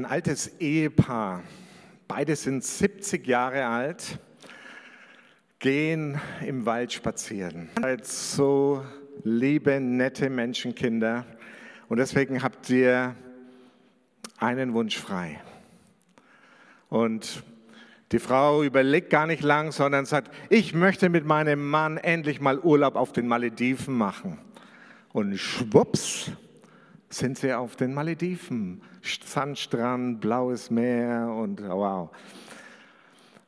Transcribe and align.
Ein 0.00 0.06
altes 0.06 0.58
Ehepaar, 0.60 1.42
beide 2.08 2.34
sind 2.34 2.64
70 2.64 3.26
Jahre 3.26 3.66
alt, 3.66 4.18
gehen 5.58 6.18
im 6.40 6.64
Wald 6.64 6.94
spazieren. 6.94 7.68
So 8.02 8.82
liebe, 9.24 9.78
nette 9.78 10.30
Menschenkinder. 10.30 11.26
Und 11.90 11.98
deswegen 11.98 12.42
habt 12.42 12.70
ihr 12.70 13.14
einen 14.38 14.72
Wunsch 14.72 14.96
frei. 14.96 15.38
Und 16.88 17.42
die 18.10 18.20
Frau 18.20 18.62
überlegt 18.62 19.10
gar 19.10 19.26
nicht 19.26 19.42
lang, 19.42 19.70
sondern 19.70 20.06
sagt, 20.06 20.34
ich 20.48 20.72
möchte 20.72 21.10
mit 21.10 21.26
meinem 21.26 21.68
Mann 21.68 21.98
endlich 21.98 22.40
mal 22.40 22.58
Urlaub 22.58 22.96
auf 22.96 23.12
den 23.12 23.28
Malediven 23.28 23.98
machen. 23.98 24.38
Und 25.12 25.36
schwupps 25.36 26.32
sind 27.10 27.38
sie 27.38 27.52
auf 27.52 27.76
den 27.76 27.92
Malediven. 27.92 28.80
Sandstrand, 29.02 30.20
blaues 30.20 30.70
Meer 30.70 31.28
und 31.36 31.62
wow. 31.62 32.10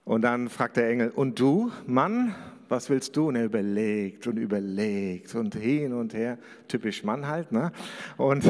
Und 0.04 0.22
dann 0.22 0.48
fragt 0.48 0.76
der 0.76 0.90
Engel, 0.90 1.10
und 1.10 1.38
du, 1.38 1.70
Mann, 1.86 2.34
was 2.68 2.90
willst 2.90 3.16
du? 3.16 3.28
Und 3.28 3.36
er 3.36 3.44
überlegt 3.44 4.26
und 4.26 4.36
überlegt 4.36 5.34
und 5.34 5.54
hin 5.54 5.92
und 5.92 6.12
her, 6.12 6.38
typisch 6.66 7.04
Mann 7.04 7.28
halt. 7.28 7.52
Ne? 7.52 7.70
Und, 8.16 8.44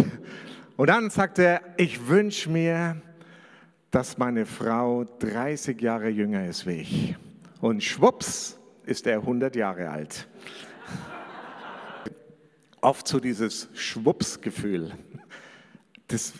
und 0.77 0.87
dann 0.89 1.11
sagt 1.11 1.39
er, 1.39 1.61
ich 1.77 2.09
wünsche 2.09 2.49
mir, 2.49 2.97
dass 3.91 4.17
meine 4.17 4.47
Frau 4.47 5.05
30 5.05 5.81
Jahre 5.83 6.09
jünger 6.09 6.47
ist 6.47 6.67
wie 6.67 6.81
ich. 6.81 7.17
Und 7.61 7.85
schwupps 7.85 8.59
ist 8.87 9.07
er 9.07 9.19
100 9.19 9.55
Jahre 9.55 9.91
alt. 9.91 10.27
Oft 12.83 13.07
so 13.07 13.21
dieses 13.21 13.69
Schwupps-Gefühl. 13.75 14.91
Das 16.09 16.33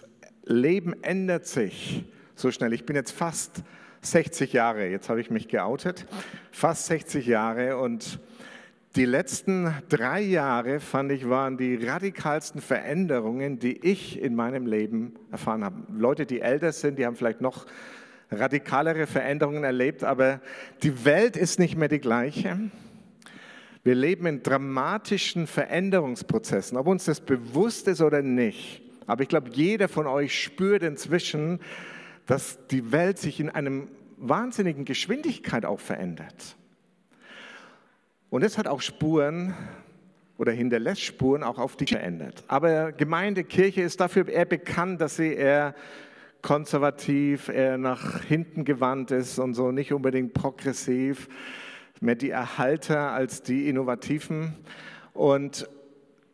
Leben 0.45 0.93
ändert 1.05 1.47
sich 1.47 2.05
so 2.35 2.51
schnell. 2.51 2.73
Ich 2.73 2.85
bin 2.85 2.97
jetzt 2.97 3.13
fast 3.13 3.63
60 4.01 4.53
Jahre, 4.53 4.89
jetzt 4.89 5.09
habe 5.09 5.21
ich 5.21 5.31
mich 5.31 5.47
geoutet, 5.47 6.05
fast 6.51 6.87
60 6.87 7.27
Jahre 7.27 7.79
und 7.79 8.19
die 8.97 9.05
letzten 9.05 9.73
drei 9.89 10.21
Jahre, 10.21 10.81
fand 10.81 11.13
ich, 11.13 11.29
waren 11.29 11.59
die 11.59 11.77
radikalsten 11.77 12.61
Veränderungen, 12.61 13.61
die 13.61 13.79
ich 13.79 14.21
in 14.21 14.35
meinem 14.35 14.67
Leben 14.67 15.15
erfahren 15.31 15.63
habe. 15.63 15.77
Leute, 15.97 16.27
die 16.27 16.41
älter 16.41 16.73
sind, 16.73 16.99
die 16.99 17.07
haben 17.07 17.15
vielleicht 17.15 17.41
noch 17.41 17.67
radikalere 18.33 19.07
Veränderungen 19.07 19.63
erlebt, 19.63 20.03
aber 20.03 20.41
die 20.83 21.05
Welt 21.05 21.37
ist 21.37 21.61
nicht 21.61 21.77
mehr 21.77 21.89
die 21.89 22.01
gleiche. 22.01 22.59
Wir 23.85 23.95
leben 23.97 24.27
in 24.27 24.43
dramatischen 24.43 25.47
Veränderungsprozessen, 25.47 26.79
ob 26.79 26.87
uns 26.87 27.05
das 27.05 27.21
bewusst 27.21 27.89
ist 27.89 28.01
oder 28.01 28.23
nicht. 28.23 28.83
Aber 29.07 29.23
ich 29.23 29.29
glaube, 29.29 29.51
jeder 29.53 29.89
von 29.89 30.07
euch 30.07 30.41
spürt 30.41 30.85
inzwischen, 30.85 31.59
dass 32.27 32.67
die 32.69 32.93
Welt 32.93 33.19
sich 33.19 33.41
in 33.41 33.51
einem 33.51 33.89
wahnsinnigen 34.17 34.85
Geschwindigkeit 34.85 35.65
auch 35.65 35.81
verändert. 35.81 36.57
Und 38.31 38.45
es 38.45 38.57
hat 38.57 38.69
auch 38.69 38.81
Spuren 38.81 39.55
oder 40.39 40.53
hinterlässt 40.53 41.03
Spuren 41.03 41.43
auch 41.43 41.59
auf 41.59 41.77
die 41.77 41.87
verändert. 41.87 42.45
Aber 42.47 42.93
Gemeinde, 42.93 43.43
Kirche 43.43 43.83
ist 43.83 44.01
dafür 44.01 44.29
eher 44.29 44.45
bekannt, 44.45 45.01
dass 45.01 45.17
sie 45.17 45.35
eher 45.35 45.75
konservativ, 46.41 47.49
eher 47.49 47.79
nach 47.79 48.23
hinten 48.25 48.65
gewandt 48.65 49.11
ist 49.11 49.39
und 49.39 49.55
so 49.55 49.73
nicht 49.73 49.93
unbedingt 49.93 50.35
progressiv, 50.35 51.29
mehr 52.03 52.15
die 52.15 52.31
Erhalter 52.31 53.13
als 53.13 53.43
die 53.43 53.69
Innovativen. 53.69 54.55
Und 55.13 55.69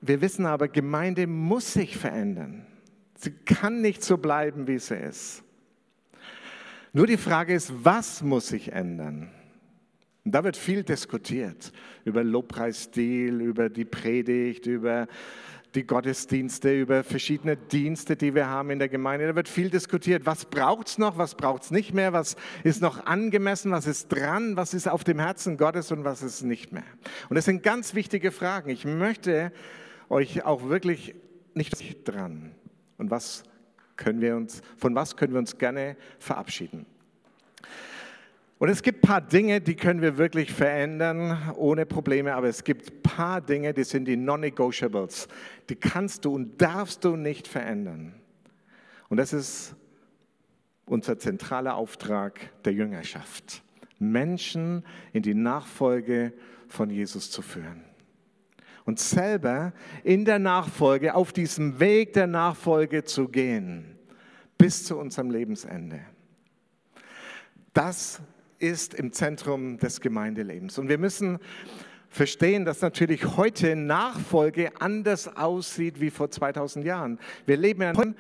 wir 0.01 0.21
wissen 0.21 0.47
aber, 0.47 0.69
Gemeinde 0.69 1.27
muss 1.27 1.73
sich 1.73 1.97
verändern. 1.97 2.67
Sie 3.17 3.33
kann 3.33 3.81
nicht 3.81 4.03
so 4.03 4.17
bleiben, 4.17 4.67
wie 4.67 4.79
sie 4.79 4.97
ist. 4.97 5.43
Nur 6.93 7.07
die 7.07 7.17
Frage 7.17 7.55
ist, 7.55 7.73
was 7.85 8.23
muss 8.23 8.49
sich 8.49 8.73
ändern? 8.73 9.31
Und 10.25 10.33
da 10.33 10.45
wird 10.45 10.57
viel 10.57 10.83
diskutiert 10.83 11.73
über 12.05 12.23
Lobpreisstil, 12.23 13.41
über 13.41 13.69
die 13.69 13.85
Predigt, 13.85 14.67
über 14.67 15.07
die 15.75 15.87
Gottesdienste, 15.87 16.75
über 16.81 17.05
verschiedene 17.05 17.57
Dienste, 17.57 18.17
die 18.17 18.35
wir 18.35 18.49
haben 18.49 18.71
in 18.71 18.79
der 18.79 18.89
Gemeinde. 18.89 19.27
Da 19.27 19.37
wird 19.37 19.49
viel 19.49 19.71
diskutiert. 19.71 20.25
Was 20.25 20.45
braucht 20.47 20.89
es 20.89 20.99
noch, 20.99 21.19
was 21.19 21.35
braucht 21.35 21.65
es 21.65 21.71
nicht 21.71 21.93
mehr, 21.93 22.13
was 22.13 22.37
ist 22.65 22.81
noch 22.81 23.05
angemessen, 23.07 23.71
was 23.71 23.87
ist 23.87 24.09
dran, 24.09 24.57
was 24.57 24.75
ist 24.75 24.89
auf 24.89 25.05
dem 25.05 25.19
Herzen 25.19 25.57
Gottes 25.57 25.93
und 25.93 26.05
was 26.05 26.23
ist 26.23 26.43
nicht 26.43 26.73
mehr. 26.73 26.85
Und 27.29 27.37
das 27.37 27.45
sind 27.45 27.63
ganz 27.63 27.95
wichtige 27.95 28.33
Fragen. 28.33 28.71
Ich 28.71 28.85
möchte 28.85 29.53
euch 30.09 30.45
auch 30.45 30.69
wirklich 30.69 31.15
nicht 31.55 32.09
dran. 32.09 32.55
Und 32.97 33.11
was 33.11 33.43
können 33.97 34.21
wir 34.21 34.37
uns, 34.37 34.63
von 34.77 34.95
was 34.95 35.17
können 35.17 35.33
wir 35.33 35.39
uns 35.39 35.59
gerne 35.59 35.97
verabschieden? 36.19 36.87
Und 38.59 38.69
es 38.69 38.83
gibt 38.83 39.05
ein 39.05 39.09
paar 39.09 39.21
Dinge, 39.21 39.61
die 39.61 39.77
können 39.77 40.03
wir 40.03 40.19
wirklich 40.19 40.53
verändern 40.53 41.53
ohne 41.57 41.87
Probleme, 41.87 42.35
aber 42.35 42.49
es 42.49 42.65
gibt 42.65 42.91
ein 42.91 43.03
paar 43.03 43.41
Dinge, 43.41 43.73
die 43.73 43.85
sind 43.85 44.07
die 44.07 44.17
Non-Negotiables. 44.17 45.29
Die 45.69 45.77
kannst 45.77 46.25
du 46.25 46.35
und 46.35 46.61
darfst 46.61 47.05
du 47.05 47.15
nicht 47.15 47.47
verändern. 47.47 48.15
Und 49.09 49.19
das 49.19 49.33
ist 49.33 49.77
unser 50.87 51.19
zentraler 51.19 51.77
Auftrag 51.77 52.51
der 52.65 52.73
Jüngerschaft. 52.73 53.63
Menschen 54.01 54.85
in 55.13 55.23
die 55.23 55.35
Nachfolge 55.35 56.33
von 56.67 56.91
Jesus 56.91 57.31
zu 57.31 57.43
führen. 57.43 57.85
Und 58.85 58.99
selber 58.99 59.73
in 60.03 60.25
der 60.25 60.39
Nachfolge, 60.39 61.15
auf 61.15 61.33
diesem 61.33 61.79
Weg 61.79 62.15
der 62.15 62.27
Nachfolge 62.27 63.05
zu 63.05 63.29
gehen, 63.29 63.99
bis 64.57 64.85
zu 64.85 64.97
unserem 64.97 65.31
Lebensende. 65.31 66.01
Das 67.75 68.21
ist 68.59 68.95
im 68.95 69.13
Zentrum 69.13 69.79
des 69.79 70.01
Gemeindelebens. 70.01 70.79
Und 70.79 70.89
wir 70.89 70.99
müssen 70.99 71.39
verstehen, 72.09 72.65
dass 72.65 72.81
natürlich 72.81 73.37
heute 73.37 73.77
Nachfolge 73.77 74.73
anders 74.81 75.37
aussieht 75.37 76.01
wie 76.01 76.11
vor 76.11 76.31
2000 76.31 76.85
Jahren. 76.85 77.19
Wir 77.47 77.57
leben 77.57 77.83
in 77.83 77.89
einem 77.89 78.15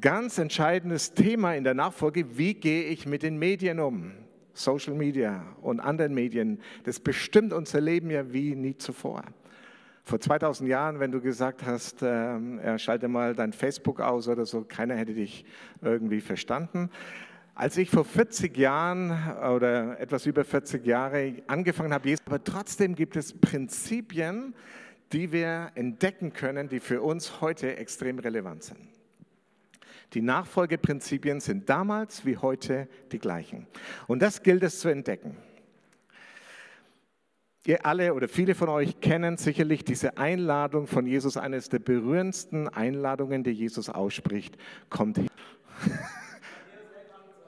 ganz 0.00 0.38
entscheidendes 0.38 1.14
Thema 1.14 1.54
in 1.54 1.64
der 1.64 1.74
Nachfolge. 1.74 2.36
Wie 2.36 2.54
gehe 2.54 2.84
ich 2.84 3.06
mit 3.06 3.22
den 3.22 3.38
Medien 3.38 3.80
um? 3.80 4.12
Social 4.54 4.94
Media 4.94 5.44
und 5.62 5.80
anderen 5.80 6.14
Medien, 6.14 6.60
das 6.84 7.00
bestimmt 7.00 7.52
unser 7.52 7.80
Leben 7.80 8.10
ja 8.10 8.32
wie 8.32 8.54
nie 8.54 8.76
zuvor. 8.76 9.24
Vor 10.04 10.20
2000 10.20 10.68
Jahren, 10.68 11.00
wenn 11.00 11.10
du 11.10 11.20
gesagt 11.20 11.64
hast, 11.64 12.02
äh, 12.02 12.78
schalte 12.78 13.08
mal 13.08 13.34
dein 13.34 13.52
Facebook 13.52 14.00
aus 14.00 14.28
oder 14.28 14.46
so, 14.46 14.62
keiner 14.62 14.94
hätte 14.94 15.14
dich 15.14 15.44
irgendwie 15.80 16.20
verstanden. 16.20 16.90
Als 17.56 17.76
ich 17.76 17.88
vor 17.88 18.04
40 18.04 18.56
Jahren 18.56 19.12
oder 19.54 20.00
etwas 20.00 20.26
über 20.26 20.44
40 20.44 20.84
Jahre 20.84 21.34
angefangen 21.46 21.92
habe, 21.92 22.14
aber 22.26 22.42
trotzdem 22.42 22.96
gibt 22.96 23.14
es 23.14 23.32
Prinzipien, 23.32 24.54
die 25.12 25.30
wir 25.30 25.70
entdecken 25.76 26.32
können, 26.32 26.68
die 26.68 26.80
für 26.80 27.00
uns 27.00 27.40
heute 27.40 27.76
extrem 27.76 28.18
relevant 28.18 28.64
sind. 28.64 28.80
Die 30.14 30.20
Nachfolgeprinzipien 30.22 31.40
sind 31.40 31.68
damals 31.68 32.26
wie 32.26 32.36
heute 32.36 32.88
die 33.12 33.20
gleichen. 33.20 33.68
Und 34.08 34.20
das 34.20 34.42
gilt 34.42 34.64
es 34.64 34.80
zu 34.80 34.88
entdecken. 34.88 35.36
Ihr 37.66 37.86
alle 37.86 38.14
oder 38.14 38.28
viele 38.28 38.56
von 38.56 38.68
euch 38.68 39.00
kennen 39.00 39.36
sicherlich 39.36 39.84
diese 39.84 40.18
Einladung 40.18 40.88
von 40.88 41.06
Jesus, 41.06 41.36
eines 41.36 41.68
der 41.68 41.78
berührendsten 41.78 42.68
Einladungen, 42.68 43.44
die 43.44 43.52
Jesus 43.52 43.88
ausspricht. 43.88 44.58
Kommt 44.90 45.18
her. 45.18 45.28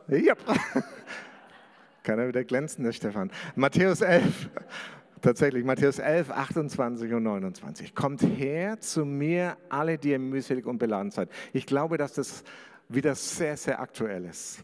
Ja. 0.08 0.34
Kann 2.02 2.18
er 2.18 2.28
wieder 2.28 2.44
glänzen, 2.44 2.84
der 2.84 2.92
Stefan. 2.92 3.30
Matthäus 3.56 4.00
11. 4.00 4.48
Tatsächlich, 5.20 5.64
Matthäus 5.64 5.98
11, 5.98 6.30
28 6.30 7.12
und 7.12 7.24
29. 7.24 7.94
Kommt 7.94 8.22
her 8.22 8.78
zu 8.78 9.04
mir, 9.04 9.56
alle, 9.68 9.98
die 9.98 10.10
ihr 10.10 10.18
mühselig 10.18 10.66
und 10.66 10.78
beladen 10.78 11.10
seid. 11.10 11.30
Ich 11.52 11.66
glaube, 11.66 11.96
dass 11.96 12.12
das 12.12 12.44
wieder 12.88 13.14
sehr, 13.16 13.56
sehr 13.56 13.80
aktuell 13.80 14.26
ist. 14.26 14.62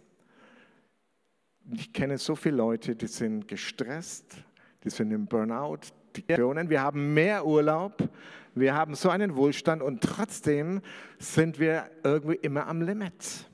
Ich 1.72 1.92
kenne 1.92 2.18
so 2.18 2.36
viele 2.36 2.56
Leute, 2.56 2.94
die 2.94 3.06
sind 3.08 3.48
gestresst, 3.48 4.36
die 4.84 4.90
sind 4.90 5.10
im 5.10 5.26
Burnout. 5.26 5.78
Die 6.14 6.24
wir 6.28 6.82
haben 6.82 7.14
mehr 7.14 7.46
Urlaub, 7.46 8.08
wir 8.54 8.74
haben 8.74 8.94
so 8.94 9.08
einen 9.08 9.34
Wohlstand 9.34 9.82
und 9.82 10.02
trotzdem 10.02 10.82
sind 11.18 11.58
wir 11.58 11.90
irgendwie 12.04 12.36
immer 12.36 12.66
am 12.66 12.82
Limit. 12.82 13.50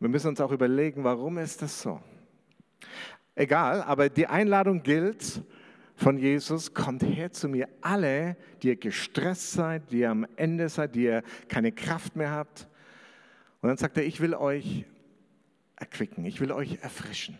Wir 0.00 0.08
müssen 0.08 0.28
uns 0.28 0.40
auch 0.40 0.50
überlegen, 0.50 1.04
warum 1.04 1.36
ist 1.36 1.60
das 1.60 1.82
so? 1.82 2.00
Egal, 3.34 3.82
aber 3.82 4.08
die 4.08 4.26
Einladung 4.26 4.82
gilt 4.82 5.42
von 5.94 6.16
Jesus, 6.16 6.72
kommt 6.72 7.02
her 7.02 7.30
zu 7.32 7.50
mir 7.50 7.68
alle, 7.82 8.38
die 8.62 8.68
ihr 8.68 8.76
gestresst 8.76 9.52
seid, 9.52 9.90
die 9.92 9.98
ihr 9.98 10.10
am 10.10 10.26
Ende 10.36 10.70
seid, 10.70 10.94
die 10.94 11.04
ihr 11.04 11.22
keine 11.48 11.70
Kraft 11.70 12.16
mehr 12.16 12.30
habt. 12.30 12.66
Und 13.60 13.68
dann 13.68 13.76
sagt 13.76 13.98
er, 13.98 14.06
ich 14.06 14.20
will 14.22 14.34
euch 14.34 14.86
erquicken, 15.76 16.24
ich 16.24 16.40
will 16.40 16.50
euch 16.50 16.78
erfrischen. 16.80 17.38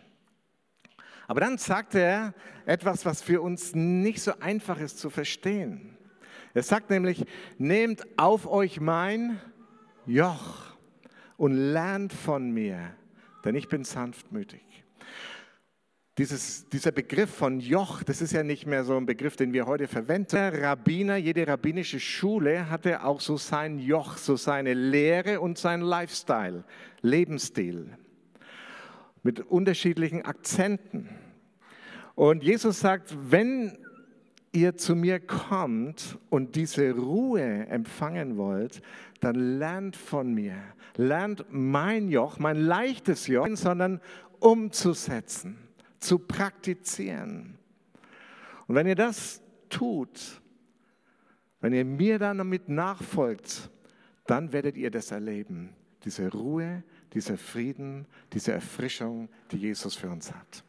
Aber 1.27 1.39
dann 1.39 1.57
sagt 1.57 1.95
er 1.95 2.35
etwas, 2.67 3.07
was 3.07 3.23
für 3.23 3.41
uns 3.41 3.73
nicht 3.73 4.21
so 4.21 4.33
einfach 4.39 4.79
ist 4.79 4.99
zu 4.99 5.09
verstehen. 5.09 5.97
Er 6.53 6.61
sagt 6.61 6.91
nämlich, 6.91 7.25
nehmt 7.57 8.05
auf 8.19 8.45
euch 8.45 8.79
mein 8.79 9.39
Joch 10.05 10.70
und 11.41 11.57
lernt 11.57 12.13
von 12.13 12.51
mir, 12.51 12.93
denn 13.43 13.55
ich 13.55 13.67
bin 13.67 13.83
sanftmütig. 13.83 14.61
Dieses, 16.19 16.69
dieser 16.69 16.91
Begriff 16.91 17.31
von 17.31 17.59
Joch, 17.59 18.03
das 18.03 18.21
ist 18.21 18.31
ja 18.31 18.43
nicht 18.43 18.67
mehr 18.67 18.83
so 18.83 18.95
ein 18.95 19.07
Begriff, 19.07 19.37
den 19.37 19.51
wir 19.51 19.65
heute 19.65 19.87
verwenden. 19.87 20.29
Der 20.33 20.61
Rabbiner, 20.61 21.15
jede 21.15 21.47
rabbinische 21.47 21.99
Schule 21.99 22.69
hatte 22.69 23.03
auch 23.03 23.19
so 23.21 23.37
sein 23.37 23.79
Joch, 23.79 24.17
so 24.17 24.35
seine 24.35 24.75
Lehre 24.75 25.41
und 25.41 25.57
sein 25.57 25.81
Lifestyle, 25.81 26.63
Lebensstil 27.01 27.89
mit 29.23 29.39
unterschiedlichen 29.39 30.21
Akzenten. 30.21 31.09
Und 32.13 32.43
Jesus 32.43 32.81
sagt, 32.81 33.17
wenn 33.19 33.79
ihr 34.51 34.77
zu 34.77 34.95
mir 34.95 35.19
kommt 35.19 36.19
und 36.29 36.55
diese 36.55 36.91
Ruhe 36.91 37.65
empfangen 37.67 38.37
wollt, 38.37 38.83
dann 39.21 39.59
lernt 39.59 39.95
von 39.95 40.33
mir. 40.33 40.55
Lernt 40.97 41.45
mein 41.49 42.09
Joch, 42.09 42.39
mein 42.39 42.57
leichtes 42.57 43.27
Joch, 43.27 43.47
sondern 43.55 44.01
umzusetzen, 44.39 45.57
zu 45.99 46.19
praktizieren. 46.19 47.57
Und 48.67 48.75
wenn 48.75 48.87
ihr 48.87 48.95
das 48.95 49.41
tut, 49.69 50.41
wenn 51.61 51.73
ihr 51.73 51.85
mir 51.85 52.19
dann 52.19 52.39
damit 52.39 52.67
nachfolgt, 52.67 53.69
dann 54.25 54.51
werdet 54.51 54.75
ihr 54.75 54.91
das 54.91 55.11
erleben. 55.11 55.75
Diese 56.03 56.31
Ruhe, 56.31 56.83
dieser 57.13 57.37
Frieden, 57.37 58.07
diese 58.33 58.53
Erfrischung, 58.53 59.29
die 59.51 59.57
Jesus 59.57 59.95
für 59.95 60.09
uns 60.09 60.33
hat. 60.33 60.63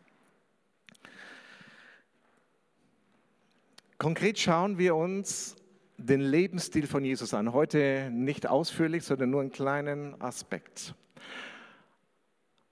Konkret 3.98 4.38
schauen 4.38 4.78
wir 4.78 4.96
uns 4.96 5.56
den 6.02 6.20
Lebensstil 6.20 6.87
von 6.87 7.04
Jesus 7.04 7.34
an. 7.34 7.52
Heute 7.52 8.10
nicht 8.12 8.46
ausführlich, 8.49 9.04
sondern 9.04 9.31
nur 9.31 9.40
einen 9.40 9.50
kleinen 9.52 10.20
Aspekt. 10.20 10.94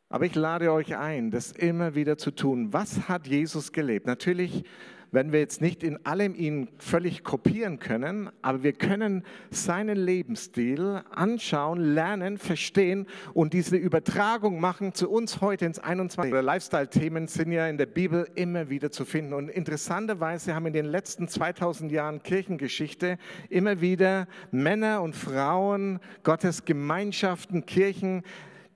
Aber 0.09 0.27
ich 0.27 0.35
lade 0.35 0.73
euch 0.73 0.97
ein, 0.97 1.31
das 1.31 1.53
immer 1.53 1.95
wieder 1.95 2.19
zu 2.19 2.33
tun. 2.33 2.73
Was 2.73 3.09
hat 3.09 3.29
Jesus 3.29 3.73
gelebt? 3.73 4.07
Natürlich 4.07 4.65
werden 5.13 5.33
wir 5.33 5.41
jetzt 5.41 5.61
nicht 5.61 5.83
in 5.83 6.05
allem 6.07 6.35
ihn 6.35 6.69
völlig 6.79 7.25
kopieren 7.25 7.79
können, 7.79 8.31
aber 8.43 8.63
wir 8.63 8.73
können 8.73 9.25
seinen 9.51 9.97
Lebensstil 9.97 11.03
anschauen, 11.11 11.81
lernen, 11.81 12.39
verstehen 12.39 13.07
und 13.35 13.53
diese 13.53 13.77
Übertragung 13.77 14.61
machen 14.61 14.95
zu 14.95 15.11
uns 15.11 15.41
heute 15.41 15.67
ins 15.67 15.79
21. 15.79 16.33
Lifestyle-Themen 16.33 17.27
sind 17.27 17.53
ja 17.53 17.67
in 17.67 17.79
der 17.79 17.87
Bibel 17.87 18.29
immer 18.35 18.71
wieder 18.71 18.91
zu 18.91 19.05
finden. 19.05 19.35
Und 19.35 19.49
interessanterweise 19.49 20.55
haben 20.55 20.67
in 20.67 20.73
den 20.73 20.87
letzten 20.87 21.29
2000 21.29 21.91
Jahren 21.91 22.23
Kirchengeschichte 22.23 23.19
immer 23.49 23.81
wieder 23.81 24.29
Männer 24.51 25.03
und 25.03 25.17
Frauen, 25.17 26.01
Gottes 26.23 26.65
Gemeinschaften, 26.65 27.67
Kirchen, 27.67 28.23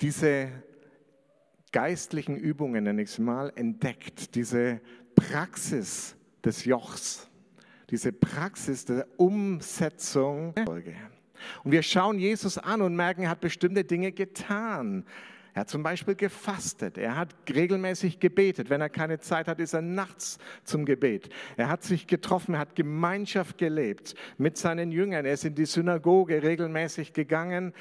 diese 0.00 0.48
geistlichen 1.72 2.36
Übungen, 2.36 2.84
nenne 2.84 3.02
ich 3.02 3.10
es 3.10 3.18
mal, 3.18 3.52
entdeckt, 3.56 4.34
diese 4.34 4.80
Praxis 5.14 6.16
des 6.44 6.64
Jochs, 6.64 7.28
diese 7.90 8.12
Praxis 8.12 8.84
der 8.84 9.06
Umsetzung. 9.16 10.54
Und 11.62 11.72
wir 11.72 11.82
schauen 11.82 12.18
Jesus 12.18 12.58
an 12.58 12.82
und 12.82 12.96
merken, 12.96 13.22
er 13.22 13.30
hat 13.30 13.40
bestimmte 13.40 13.84
Dinge 13.84 14.12
getan. 14.12 15.04
Er 15.54 15.60
hat 15.60 15.68
zum 15.68 15.84
Beispiel 15.84 16.16
gefastet. 16.16 16.98
Er 16.98 17.16
hat 17.16 17.32
regelmäßig 17.48 18.18
gebetet. 18.18 18.70
Wenn 18.70 18.80
er 18.80 18.88
keine 18.88 19.20
Zeit 19.20 19.46
hat, 19.46 19.60
ist 19.60 19.72
er 19.72 19.82
nachts 19.82 20.38
zum 20.64 20.84
Gebet. 20.84 21.28
Er 21.56 21.68
hat 21.68 21.84
sich 21.84 22.08
getroffen, 22.08 22.54
er 22.54 22.60
hat 22.60 22.74
Gemeinschaft 22.74 23.56
gelebt 23.56 24.16
mit 24.36 24.58
seinen 24.58 24.90
Jüngern. 24.90 25.24
Er 25.24 25.34
ist 25.34 25.44
in 25.44 25.54
die 25.54 25.66
Synagoge 25.66 26.42
regelmäßig 26.42 27.12
gegangen. 27.12 27.72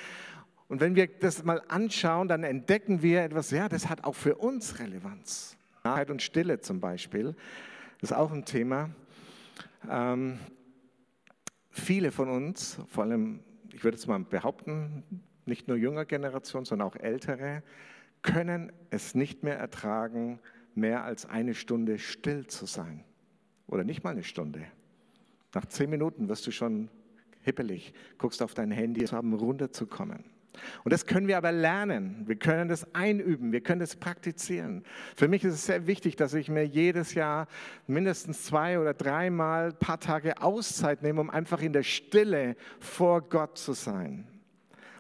Und 0.67 0.81
wenn 0.81 0.95
wir 0.95 1.07
das 1.07 1.43
mal 1.43 1.63
anschauen, 1.67 2.27
dann 2.27 2.43
entdecken 2.43 3.01
wir 3.01 3.23
etwas, 3.23 3.49
ja, 3.49 3.67
das 3.67 3.89
hat 3.89 4.03
auch 4.03 4.15
für 4.15 4.35
uns 4.35 4.79
Relevanz. 4.79 5.57
Wahrheit 5.81 6.11
und 6.11 6.21
Stille 6.21 6.59
zum 6.59 6.79
Beispiel. 6.79 7.35
Das 8.03 8.11
ist 8.11 8.17
auch 8.17 8.33
ein 8.33 8.43
Thema. 8.43 8.89
Ähm, 9.89 10.37
viele 11.69 12.11
von 12.11 12.27
uns, 12.27 12.77
vor 12.89 13.05
allem, 13.05 13.39
ich 13.71 13.85
würde 13.85 13.95
es 13.95 14.07
mal 14.07 14.19
behaupten, 14.19 15.21
nicht 15.45 15.69
nur 15.69 15.77
jünger 15.77 16.03
Generation, 16.03 16.65
sondern 16.65 16.89
auch 16.89 16.97
ältere, 16.97 17.63
können 18.21 18.73
es 18.89 19.15
nicht 19.15 19.43
mehr 19.43 19.57
ertragen, 19.57 20.41
mehr 20.75 21.05
als 21.05 21.25
eine 21.25 21.53
Stunde 21.53 21.97
still 21.97 22.45
zu 22.47 22.65
sein. 22.65 23.05
Oder 23.67 23.85
nicht 23.85 24.03
mal 24.03 24.09
eine 24.09 24.23
Stunde. 24.23 24.65
Nach 25.53 25.65
zehn 25.65 25.89
Minuten 25.89 26.27
wirst 26.27 26.45
du 26.45 26.51
schon 26.51 26.89
hippelig, 27.39 27.93
guckst 28.17 28.41
auf 28.41 28.53
dein 28.53 28.71
Handy, 28.71 29.05
um 29.15 29.33
runterzukommen. 29.33 30.25
Und 30.83 30.93
das 30.93 31.05
können 31.05 31.27
wir 31.27 31.37
aber 31.37 31.51
lernen. 31.51 32.23
Wir 32.25 32.35
können 32.35 32.69
das 32.69 32.93
einüben. 32.93 33.51
Wir 33.51 33.61
können 33.61 33.79
das 33.79 33.95
praktizieren. 33.95 34.83
Für 35.15 35.27
mich 35.27 35.43
ist 35.43 35.53
es 35.53 35.65
sehr 35.65 35.87
wichtig, 35.87 36.15
dass 36.15 36.33
ich 36.33 36.49
mir 36.49 36.65
jedes 36.65 37.13
Jahr 37.13 37.47
mindestens 37.87 38.43
zwei 38.45 38.79
oder 38.79 38.93
dreimal 38.93 39.69
ein 39.69 39.79
paar 39.79 39.99
Tage 39.99 40.41
Auszeit 40.41 41.01
nehme, 41.03 41.21
um 41.21 41.29
einfach 41.29 41.61
in 41.61 41.73
der 41.73 41.83
Stille 41.83 42.55
vor 42.79 43.21
Gott 43.21 43.57
zu 43.57 43.73
sein. 43.73 44.27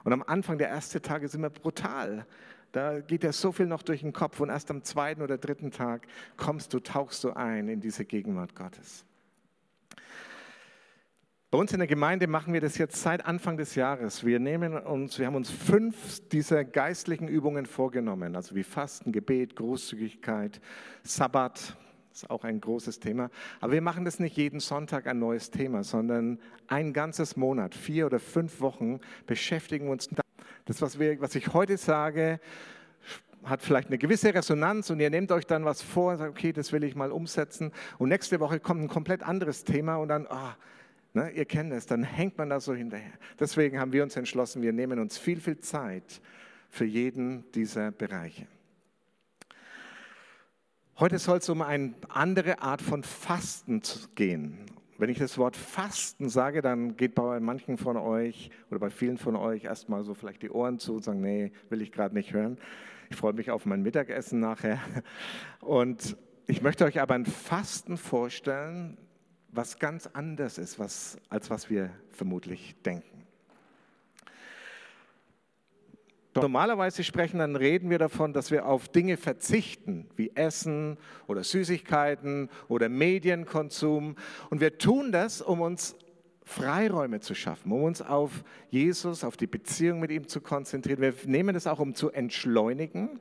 Und 0.03 0.13
am 0.13 0.23
Anfang 0.23 0.57
der 0.57 0.69
ersten 0.69 1.01
Tage 1.01 1.27
sind 1.27 1.41
wir 1.41 1.49
brutal. 1.49 2.25
Da 2.71 3.01
geht 3.01 3.23
ja 3.23 3.31
so 3.31 3.51
viel 3.51 3.67
noch 3.67 3.83
durch 3.83 4.01
den 4.01 4.13
Kopf 4.13 4.39
und 4.39 4.49
erst 4.49 4.71
am 4.71 4.83
zweiten 4.83 5.21
oder 5.21 5.37
dritten 5.37 5.71
Tag 5.71 6.07
kommst 6.37 6.73
du, 6.73 6.79
tauchst 6.79 7.23
du 7.23 7.31
ein 7.31 7.69
in 7.69 7.79
diese 7.79 8.03
Gegenwart 8.03 8.55
Gottes. 8.55 9.05
Bei 11.53 11.59
uns 11.59 11.71
in 11.71 11.77
der 11.77 11.87
Gemeinde 11.87 12.25
machen 12.25 12.51
wir 12.51 12.61
das 12.61 12.79
jetzt 12.79 12.99
seit 12.99 13.27
Anfang 13.27 13.57
des 13.57 13.75
Jahres. 13.75 14.25
Wir, 14.25 14.39
nehmen 14.39 14.75
uns, 14.75 15.19
wir 15.19 15.27
haben 15.27 15.35
uns 15.35 15.51
fünf 15.51 16.27
dieser 16.29 16.63
geistlichen 16.65 17.27
Übungen 17.27 17.67
vorgenommen, 17.67 18.35
also 18.35 18.55
wie 18.55 18.63
Fasten, 18.63 19.11
Gebet, 19.11 19.55
Großzügigkeit, 19.55 20.59
Sabbat, 21.03 21.77
ist 22.11 22.27
auch 22.31 22.43
ein 22.43 22.59
großes 22.59 22.99
Thema. 22.99 23.29
Aber 23.61 23.73
wir 23.73 23.83
machen 23.83 24.03
das 24.03 24.19
nicht 24.19 24.35
jeden 24.35 24.59
Sonntag 24.59 25.05
ein 25.05 25.19
neues 25.19 25.51
Thema, 25.51 25.83
sondern 25.83 26.39
ein 26.69 26.91
ganzes 26.91 27.35
Monat, 27.37 27.75
vier 27.75 28.07
oder 28.07 28.17
fünf 28.17 28.59
Wochen 28.59 28.99
beschäftigen 29.27 29.85
wir 29.85 29.91
uns. 29.91 30.09
Das, 30.65 30.81
was, 30.81 30.97
wir, 30.97 31.21
was 31.21 31.35
ich 31.35 31.53
heute 31.53 31.77
sage, 31.77 32.39
hat 33.43 33.61
vielleicht 33.61 33.89
eine 33.89 33.99
gewisse 33.99 34.33
Resonanz 34.33 34.89
und 34.89 34.99
ihr 34.99 35.11
nehmt 35.11 35.31
euch 35.31 35.45
dann 35.45 35.65
was 35.65 35.83
vor 35.83 36.17
sagt, 36.17 36.31
okay, 36.31 36.51
das 36.51 36.71
will 36.71 36.83
ich 36.83 36.95
mal 36.95 37.11
umsetzen. 37.11 37.71
Und 37.99 38.09
nächste 38.09 38.39
Woche 38.39 38.59
kommt 38.59 38.81
ein 38.81 38.87
komplett 38.87 39.21
anderes 39.21 39.65
Thema 39.65 39.97
und 39.97 40.07
dann, 40.07 40.25
oh, 40.27 40.53
Ne, 41.15 41.29
ihr 41.29 41.45
kennt 41.45 41.71
es, 41.71 41.85
dann 41.85 42.03
hängt 42.03 42.37
man 42.39 42.49
da 42.49 42.59
so 42.59 42.73
hinterher. 42.73 43.13
Deswegen 43.39 43.79
haben 43.79 43.93
wir 43.93 44.01
uns 44.01 44.15
entschlossen, 44.15 44.63
wir 44.63 44.73
nehmen 44.73 44.99
uns 44.99 45.17
viel, 45.17 45.39
viel 45.39 45.59
Zeit 45.59 46.21
für 46.69 46.85
jeden 46.85 47.51
dieser 47.51 47.91
Bereiche. 47.91 48.47
Heute 50.97 51.19
soll 51.19 51.37
es 51.37 51.49
um 51.49 51.61
eine 51.61 51.93
andere 52.09 52.61
Art 52.61 52.81
von 52.81 53.03
Fasten 53.03 53.81
gehen. 54.15 54.57
Wenn 54.97 55.09
ich 55.09 55.19
das 55.19 55.37
Wort 55.37 55.55
Fasten 55.55 56.29
sage, 56.29 56.61
dann 56.61 56.97
geht 56.97 57.13
bei 57.13 57.39
manchen 57.39 57.77
von 57.77 57.97
euch 57.97 58.49
oder 58.71 58.79
bei 58.79 58.89
vielen 58.89 59.17
von 59.17 59.35
euch 59.35 59.65
erstmal 59.65 60.03
so 60.03 60.15
vielleicht 60.15 60.41
die 60.41 60.49
Ohren 60.49 60.79
zu 60.79 60.95
und 60.95 61.03
sagen, 61.03 61.21
nee, 61.21 61.51
will 61.69 61.81
ich 61.81 61.91
gerade 61.91 62.15
nicht 62.15 62.33
hören. 62.33 62.57
Ich 63.09 63.17
freue 63.17 63.33
mich 63.33 63.51
auf 63.51 63.65
mein 63.65 63.83
Mittagessen 63.83 64.39
nachher. 64.39 64.79
Und 65.61 66.17
ich 66.47 66.61
möchte 66.61 66.85
euch 66.85 67.01
aber 67.01 67.13
ein 67.13 67.25
Fasten 67.25 67.97
vorstellen, 67.97 68.97
was 69.53 69.79
ganz 69.79 70.07
anders 70.07 70.57
ist, 70.57 70.79
was, 70.79 71.17
als 71.29 71.49
was 71.49 71.69
wir 71.69 71.91
vermutlich 72.09 72.75
denken. 72.83 73.27
Normalerweise 76.35 77.03
sprechen, 77.03 77.37
dann 77.37 77.55
reden 77.55 77.91
wir 77.91 77.99
davon, 77.99 78.33
dass 78.33 78.49
wir 78.49 78.65
auf 78.65 78.89
Dinge 78.89 79.17
verzichten, 79.17 80.09
wie 80.15 80.31
Essen 80.35 80.97
oder 81.27 81.43
Süßigkeiten 81.43 82.49
oder 82.67 82.89
Medienkonsum. 82.89 84.15
Und 84.49 84.59
wir 84.59 84.79
tun 84.79 85.11
das, 85.11 85.43
um 85.43 85.61
uns 85.61 85.95
Freiräume 86.43 87.19
zu 87.19 87.35
schaffen, 87.35 87.71
um 87.71 87.83
uns 87.83 88.01
auf 88.01 88.43
Jesus, 88.71 89.23
auf 89.23 89.37
die 89.37 89.45
Beziehung 89.45 89.99
mit 89.99 90.09
ihm 90.09 90.27
zu 90.27 90.41
konzentrieren. 90.41 91.01
Wir 91.01 91.13
nehmen 91.25 91.53
das 91.53 91.67
auch, 91.67 91.79
um 91.79 91.93
zu 91.93 92.09
entschleunigen, 92.09 93.19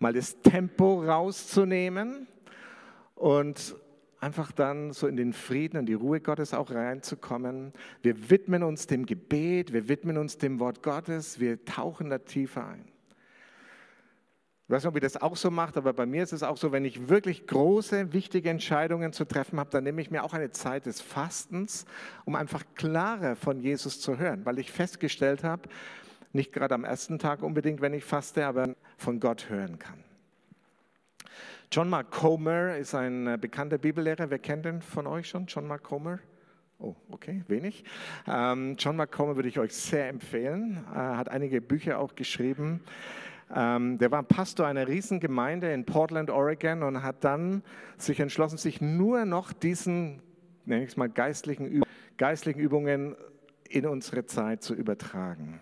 mal 0.00 0.12
das 0.12 0.40
Tempo 0.42 1.00
rauszunehmen 1.04 2.26
und 3.14 3.76
einfach 4.22 4.52
dann 4.52 4.92
so 4.92 5.08
in 5.08 5.16
den 5.16 5.32
Frieden 5.32 5.78
und 5.78 5.86
die 5.86 5.94
Ruhe 5.94 6.20
Gottes 6.20 6.54
auch 6.54 6.70
reinzukommen. 6.70 7.72
Wir 8.02 8.30
widmen 8.30 8.62
uns 8.62 8.86
dem 8.86 9.04
Gebet, 9.04 9.72
wir 9.72 9.88
widmen 9.88 10.16
uns 10.16 10.38
dem 10.38 10.60
Wort 10.60 10.82
Gottes, 10.82 11.40
wir 11.40 11.64
tauchen 11.64 12.08
da 12.08 12.18
tiefer 12.18 12.64
ein. 12.68 12.84
Ich 14.64 14.70
weiß 14.70 14.84
nicht, 14.84 14.88
ob 14.88 14.94
ihr 14.94 15.00
das 15.00 15.20
auch 15.20 15.36
so 15.36 15.50
macht, 15.50 15.76
aber 15.76 15.92
bei 15.92 16.06
mir 16.06 16.22
ist 16.22 16.32
es 16.32 16.44
auch 16.44 16.56
so, 16.56 16.70
wenn 16.70 16.84
ich 16.84 17.08
wirklich 17.08 17.48
große, 17.48 18.12
wichtige 18.12 18.48
Entscheidungen 18.48 19.12
zu 19.12 19.24
treffen 19.24 19.58
habe, 19.58 19.70
dann 19.70 19.82
nehme 19.82 20.00
ich 20.00 20.12
mir 20.12 20.22
auch 20.22 20.34
eine 20.34 20.52
Zeit 20.52 20.86
des 20.86 21.00
Fastens, 21.00 21.84
um 22.24 22.36
einfach 22.36 22.62
klarer 22.76 23.34
von 23.34 23.58
Jesus 23.58 24.00
zu 24.00 24.18
hören, 24.18 24.46
weil 24.46 24.60
ich 24.60 24.70
festgestellt 24.70 25.42
habe, 25.42 25.68
nicht 26.32 26.52
gerade 26.52 26.76
am 26.76 26.84
ersten 26.84 27.18
Tag 27.18 27.42
unbedingt, 27.42 27.80
wenn 27.80 27.92
ich 27.92 28.04
faste, 28.04 28.46
aber 28.46 28.76
von 28.96 29.18
Gott 29.18 29.50
hören 29.50 29.80
kann. 29.80 30.11
John 31.72 31.88
Mark 31.88 32.10
Comer 32.10 32.76
ist 32.76 32.94
ein 32.94 33.26
äh, 33.26 33.38
bekannter 33.40 33.78
Bibellehrer. 33.78 34.28
Wer 34.28 34.38
kennt 34.38 34.66
den 34.66 34.82
von 34.82 35.06
euch 35.06 35.26
schon? 35.26 35.46
John 35.46 35.66
Mark 35.66 35.82
Comer? 35.82 36.18
Oh, 36.78 36.94
okay, 37.10 37.42
wenig. 37.48 37.82
Ähm, 38.28 38.76
John 38.78 38.94
McCormick 38.94 39.36
würde 39.36 39.48
ich 39.48 39.58
euch 39.58 39.72
sehr 39.72 40.10
empfehlen. 40.10 40.84
Er 40.94 41.16
hat 41.16 41.30
einige 41.30 41.62
Bücher 41.62 41.98
auch 41.98 42.14
geschrieben. 42.14 42.80
Ähm, 43.54 43.96
der 43.96 44.10
war 44.10 44.22
Pastor 44.22 44.66
einer 44.66 44.86
Riesengemeinde 44.86 45.72
in 45.72 45.86
Portland, 45.86 46.28
Oregon 46.28 46.82
und 46.82 47.02
hat 47.02 47.24
dann 47.24 47.62
sich 47.96 48.20
entschlossen, 48.20 48.58
sich 48.58 48.82
nur 48.82 49.24
noch 49.24 49.54
diesen, 49.54 50.20
nenne 50.66 50.82
ich 50.82 50.90
es 50.90 50.96
mal, 50.98 51.08
geistlichen, 51.08 51.66
Üb 51.72 51.84
geistlichen 52.18 52.60
Übungen 52.60 53.16
in 53.66 53.86
unsere 53.86 54.26
Zeit 54.26 54.62
zu 54.62 54.74
übertragen. 54.74 55.58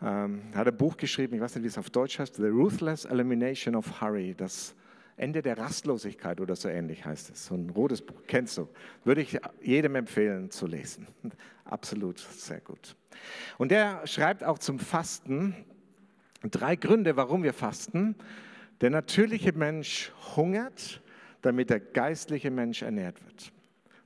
Ähm, 0.00 0.42
hat 0.54 0.68
ein 0.68 0.76
Buch 0.76 0.96
geschrieben, 0.96 1.34
ich 1.34 1.40
weiß 1.40 1.56
nicht, 1.56 1.64
wie 1.64 1.68
es 1.68 1.78
auf 1.78 1.90
Deutsch 1.90 2.18
heißt, 2.18 2.36
The 2.36 2.46
Ruthless 2.48 3.04
Elimination 3.04 3.74
of 3.74 4.00
Hurry, 4.00 4.34
das 4.36 4.74
Ende 5.16 5.42
der 5.42 5.58
Rastlosigkeit 5.58 6.40
oder 6.40 6.54
so 6.54 6.68
ähnlich 6.68 7.04
heißt 7.04 7.30
es. 7.30 7.46
So 7.46 7.56
ein 7.56 7.70
rotes 7.70 8.00
Buch, 8.00 8.22
kennst 8.28 8.56
du. 8.56 8.68
Würde 9.04 9.20
ich 9.20 9.38
jedem 9.60 9.96
empfehlen 9.96 10.50
zu 10.50 10.66
lesen. 10.66 11.08
Absolut, 11.64 12.18
sehr 12.18 12.60
gut. 12.60 12.96
Und 13.58 13.72
er 13.72 14.06
schreibt 14.06 14.44
auch 14.44 14.58
zum 14.58 14.78
Fasten 14.78 15.54
drei 16.42 16.76
Gründe, 16.76 17.16
warum 17.16 17.42
wir 17.42 17.52
fasten. 17.52 18.14
Der 18.80 18.90
natürliche 18.90 19.52
Mensch 19.52 20.12
hungert, 20.36 21.02
damit 21.42 21.70
der 21.70 21.80
geistliche 21.80 22.52
Mensch 22.52 22.82
ernährt 22.82 23.20
wird. 23.24 23.52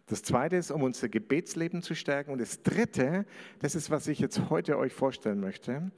Das 0.06 0.22
zweite 0.22 0.56
ist, 0.56 0.70
um 0.70 0.82
unser 0.82 1.08
Gebetsleben 1.08 1.82
zu 1.82 1.94
stärken. 1.94 2.32
Und 2.32 2.40
das 2.40 2.62
dritte, 2.62 3.24
das 3.60 3.74
ist, 3.74 3.90
was 3.90 4.08
ich 4.08 4.18
jetzt 4.18 4.50
heute 4.50 4.76
euch 4.78 4.92
vorstellen 4.92 5.40
möchte, 5.40 5.90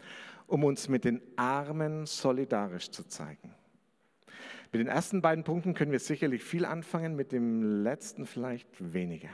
um 0.46 0.64
uns 0.64 0.88
mit 0.88 1.04
den 1.04 1.20
Armen 1.36 2.06
solidarisch 2.06 2.90
zu 2.90 3.04
zeigen. 3.04 3.54
Mit 4.72 4.80
den 4.80 4.88
ersten 4.88 5.22
beiden 5.22 5.44
Punkten 5.44 5.74
können 5.74 5.92
wir 5.92 6.00
sicherlich 6.00 6.42
viel 6.42 6.64
anfangen, 6.64 7.16
mit 7.16 7.32
dem 7.32 7.82
letzten 7.84 8.26
vielleicht 8.26 8.68
weniger. 8.92 9.30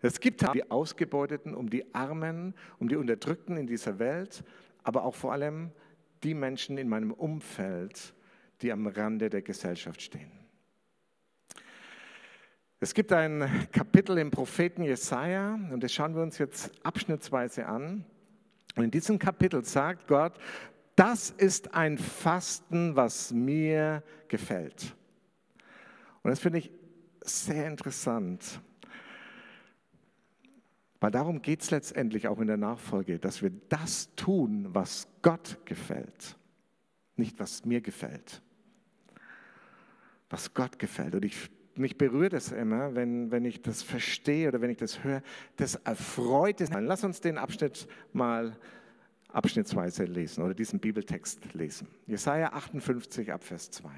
Es 0.00 0.20
gibt 0.20 0.42
die 0.54 0.70
Ausgebeuteten, 0.70 1.54
um 1.54 1.70
die 1.70 1.94
Armen, 1.94 2.54
um 2.78 2.88
die 2.88 2.96
Unterdrückten 2.96 3.56
in 3.56 3.66
dieser 3.66 3.98
Welt, 3.98 4.44
aber 4.82 5.04
auch 5.04 5.14
vor 5.14 5.32
allem 5.32 5.70
die 6.22 6.34
Menschen 6.34 6.78
in 6.78 6.88
meinem 6.88 7.12
Umfeld, 7.12 8.14
die 8.62 8.72
am 8.72 8.86
Rande 8.86 9.30
der 9.30 9.42
Gesellschaft 9.42 10.00
stehen. 10.00 10.30
Es 12.78 12.92
gibt 12.92 13.10
ein 13.12 13.68
Kapitel 13.72 14.18
im 14.18 14.30
Propheten 14.30 14.82
Jesaja 14.82 15.54
und 15.54 15.82
das 15.82 15.92
schauen 15.92 16.14
wir 16.14 16.22
uns 16.22 16.36
jetzt 16.36 16.70
abschnittsweise 16.84 17.66
an. 17.66 18.04
Und 18.74 18.84
in 18.84 18.90
diesem 18.90 19.18
Kapitel 19.18 19.64
sagt 19.64 20.06
Gott, 20.06 20.34
das 20.94 21.30
ist 21.30 21.72
ein 21.74 21.96
Fasten, 21.96 22.94
was 22.94 23.32
mir 23.32 24.02
gefällt. 24.28 24.94
Und 26.22 26.30
das 26.30 26.40
finde 26.40 26.58
ich 26.58 26.70
sehr 27.22 27.66
interessant, 27.66 28.60
weil 31.00 31.10
darum 31.10 31.40
geht 31.40 31.62
es 31.62 31.70
letztendlich 31.70 32.28
auch 32.28 32.40
in 32.40 32.46
der 32.46 32.56
Nachfolge, 32.56 33.18
dass 33.18 33.40
wir 33.40 33.50
das 33.68 34.14
tun, 34.16 34.66
was 34.74 35.08
Gott 35.22 35.58
gefällt, 35.64 36.36
nicht 37.16 37.38
was 37.38 37.64
mir 37.64 37.80
gefällt. 37.80 38.42
Was 40.28 40.52
Gott 40.52 40.78
gefällt. 40.78 41.14
Und 41.14 41.24
ich, 41.24 41.50
mich 41.78 41.98
berührt 41.98 42.32
es 42.32 42.52
immer, 42.52 42.94
wenn, 42.94 43.30
wenn 43.30 43.44
ich 43.44 43.62
das 43.62 43.82
verstehe 43.82 44.48
oder 44.48 44.60
wenn 44.60 44.70
ich 44.70 44.78
das 44.78 45.04
höre. 45.04 45.22
Das 45.56 45.76
erfreut 45.76 46.60
es. 46.60 46.70
Lass 46.70 47.04
uns 47.04 47.20
den 47.20 47.38
Abschnitt 47.38 47.86
mal 48.12 48.56
abschnittsweise 49.28 50.04
lesen 50.04 50.42
oder 50.42 50.54
diesen 50.54 50.80
Bibeltext 50.80 51.52
lesen. 51.54 51.88
Jesaja 52.06 52.52
58 52.52 53.32
Abvers 53.32 53.70
2. 53.70 53.90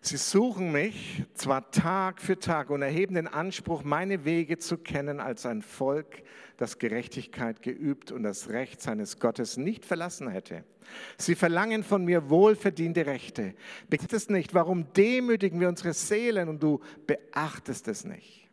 Sie 0.00 0.16
suchen 0.16 0.70
mich 0.70 1.24
zwar 1.34 1.70
Tag 1.70 2.20
für 2.20 2.38
Tag 2.38 2.70
und 2.70 2.82
erheben 2.82 3.14
den 3.14 3.26
Anspruch, 3.26 3.82
meine 3.82 4.24
Wege 4.24 4.58
zu 4.58 4.78
kennen 4.78 5.18
als 5.18 5.44
ein 5.44 5.60
Volk, 5.60 6.22
das 6.56 6.78
Gerechtigkeit 6.78 7.62
geübt 7.62 8.12
und 8.12 8.22
das 8.22 8.48
Recht 8.48 8.80
seines 8.80 9.18
Gottes 9.18 9.56
nicht 9.56 9.84
verlassen 9.84 10.28
hätte. 10.28 10.64
Sie 11.18 11.34
verlangen 11.34 11.82
von 11.82 12.04
mir 12.04 12.30
wohlverdiente 12.30 13.06
Rechte. 13.06 13.54
Beachtest 13.90 14.30
nicht, 14.30 14.54
warum 14.54 14.92
demütigen 14.92 15.60
wir 15.60 15.68
unsere 15.68 15.92
Seelen 15.92 16.48
und 16.48 16.62
du 16.62 16.80
beachtest 17.06 17.88
es 17.88 18.04
nicht. 18.04 18.48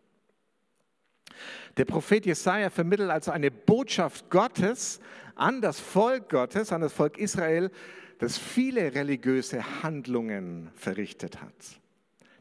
Der 1.77 1.85
Prophet 1.85 2.25
Jesaja 2.25 2.69
vermittelt 2.69 3.09
also 3.09 3.31
eine 3.31 3.51
Botschaft 3.51 4.29
Gottes 4.29 4.99
an 5.36 5.62
das 5.62 5.80
Volk 5.80 6.30
Gottes, 6.30 6.72
an 6.72 6.82
das 6.82 6.94
Volk 6.94 7.18
Israel, 7.18 7.72
das 8.20 8.38
viele 8.38 8.94
religiöse 8.94 9.84
Handlungen 9.84 10.70
verrichtet 10.75 11.42
hat. 11.42 11.54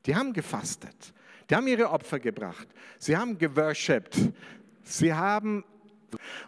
Die 0.07 0.15
haben 0.15 0.33
gefastet, 0.33 1.15
die 1.51 1.57
haben 1.57 1.67
ihre 1.67 1.91
Opfer 1.91 2.21
gebracht, 2.21 2.69
sie 2.99 3.17
haben 3.17 3.39
geworshipped, 3.39 4.17
sie 4.83 5.13
haben, 5.13 5.65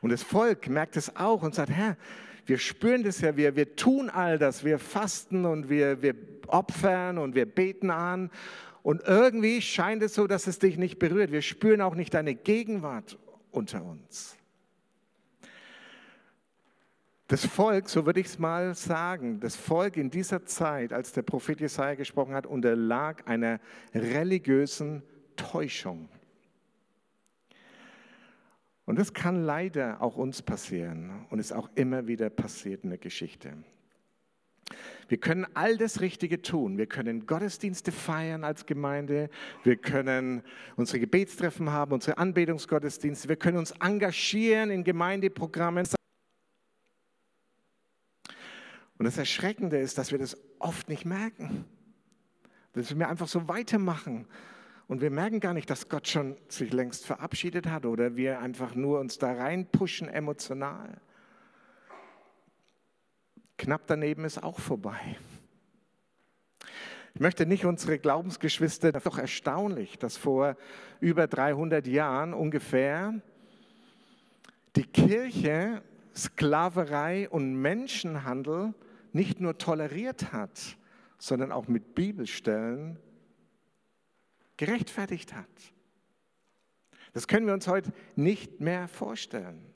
und 0.01 0.11
das 0.11 0.23
Volk 0.23 0.69
merkt 0.69 0.97
es 0.97 1.15
auch 1.17 1.43
und 1.43 1.55
sagt, 1.55 1.71
Herr, 1.71 1.97
wir 2.47 2.59
spüren 2.59 3.03
das 3.03 3.21
ja, 3.21 3.37
wir, 3.37 3.57
wir 3.57 3.75
tun 3.75 4.09
all 4.09 4.39
das, 4.39 4.65
wir 4.65 4.79
fasten 4.79 5.45
und 5.45 5.69
wir, 5.69 6.01
wir 6.03 6.15
opfern 6.47 7.19
und 7.19 7.35
wir 7.35 7.47
beten 7.47 7.91
an 7.91 8.31
und 8.87 9.03
irgendwie 9.05 9.61
scheint 9.61 10.01
es 10.05 10.15
so, 10.15 10.29
dass 10.29 10.47
es 10.47 10.61
dich 10.61 10.77
nicht 10.77 11.01
berührt. 11.01 11.33
Wir 11.33 11.43
spüren 11.43 11.81
auch 11.81 11.97
nicht 11.97 12.15
deine 12.15 12.37
Gegenwart 12.37 13.19
unter 13.51 13.85
uns. 13.85 14.36
Das 17.29 17.45
Volk, 17.45 17.89
so 17.89 18.07
würde 18.07 18.21
ich 18.21 18.27
es 18.27 18.39
mal 18.39 18.75
sagen, 18.75 19.41
das 19.41 19.57
Volk 19.57 19.97
in 19.97 20.11
dieser 20.11 20.47
Zeit, 20.47 20.93
als 20.93 21.13
der 21.13 21.23
Prophet 21.23 21.61
Jesaja 21.61 21.97
gesprochen 21.97 22.35
hat, 22.35 22.47
unterlag 22.47 23.29
einer 23.29 23.59
religiösen 23.93 25.03
Täuschung. 25.35 26.09
Und 28.85 29.01
das 29.01 29.13
kann 29.13 29.43
leider 29.43 30.01
auch 30.01 30.17
uns 30.17 30.41
passieren 30.41 31.27
und 31.31 31.41
ist 31.41 31.53
auch 31.53 31.69
immer 31.75 32.07
wieder 32.07 32.31
passiert 32.31 32.85
in 32.85 32.91
der 32.91 32.99
Geschichte. 32.99 33.53
Wir 35.09 35.19
können 35.19 35.47
all 35.55 35.77
das 35.77 36.01
Richtige 36.01 36.43
tun. 36.43 36.79
Wir 36.79 36.87
können 36.87 37.27
Gottesdienste 37.27 37.91
feiern 37.91 38.45
als 38.45 38.67
Gemeinde. 38.67 39.31
Wir 39.65 39.77
können 39.77 40.43
unsere 40.77 41.01
Gebetstreffen 41.01 41.71
haben, 41.71 41.93
unsere 41.93 42.19
Anbetungsgottesdienste. 42.19 43.29
Wir 43.29 43.37
können 43.37 43.59
uns 43.59 43.73
engagieren 43.81 44.71
in 44.71 44.85
Gemeindeprogrammen. 44.85 45.87
Und 48.99 49.05
das 49.05 49.19
Erschreckende 49.19 49.79
ist, 49.79 49.99
dass 49.99 50.11
wir 50.11 50.19
das 50.19 50.37
oft 50.59 50.89
nicht 50.89 51.05
merken. 51.05 51.65
Dass 52.73 52.99
wir 52.99 53.09
einfach 53.09 53.29
so 53.29 53.49
weitermachen. 53.49 54.27
Und 54.89 55.01
wir 55.01 55.11
merken 55.11 55.41
gar 55.41 55.53
nicht, 55.53 55.69
dass 55.69 55.89
Gott 55.89 56.09
schon 56.09 56.37
sich 56.49 56.73
längst 56.73 57.05
verabschiedet 57.05 57.67
hat 57.67 57.87
oder 57.87 58.17
wir 58.17 58.41
einfach 58.41 58.75
nur 58.75 59.01
uns 59.01 59.19
da 59.19 59.33
reinpushen 59.33 60.09
emotional. 60.09 61.01
Knapp 63.59 63.83
daneben 63.87 64.25
ist 64.25 64.43
auch 64.43 64.61
vorbei. 64.61 65.17
Ich 67.15 67.21
möchte 67.21 67.47
nicht 67.47 67.65
unsere 67.65 67.99
Glaubensgeschwister, 67.99 68.93
das 68.93 69.01
ist 69.01 69.07
doch 69.07 69.19
erstaunlich, 69.19 69.99
dass 69.99 70.19
vor 70.19 70.57
über 71.01 71.27
300 71.27 71.87
Jahren 71.87 72.35
ungefähr 72.35 73.15
die 74.77 74.85
Kirche 74.85 75.83
Sklaverei 76.15 77.29
und 77.31 77.55
Menschenhandel 77.55 78.75
nicht 79.17 79.41
nur 79.41 79.59
toleriert 79.59 80.33
hat, 80.33 80.77
sondern 81.19 81.51
auch 81.51 81.67
mit 81.67 81.95
Bibelstellen 81.95 82.99
gerechtfertigt 84.57 85.35
hat. 85.35 85.47
Das 87.13 87.27
können 87.27 87.47
wir 87.47 87.55
uns 87.55 87.67
heute 87.67 87.93
nicht 88.15 88.61
mehr 88.61 88.87
vorstellen 88.87 89.75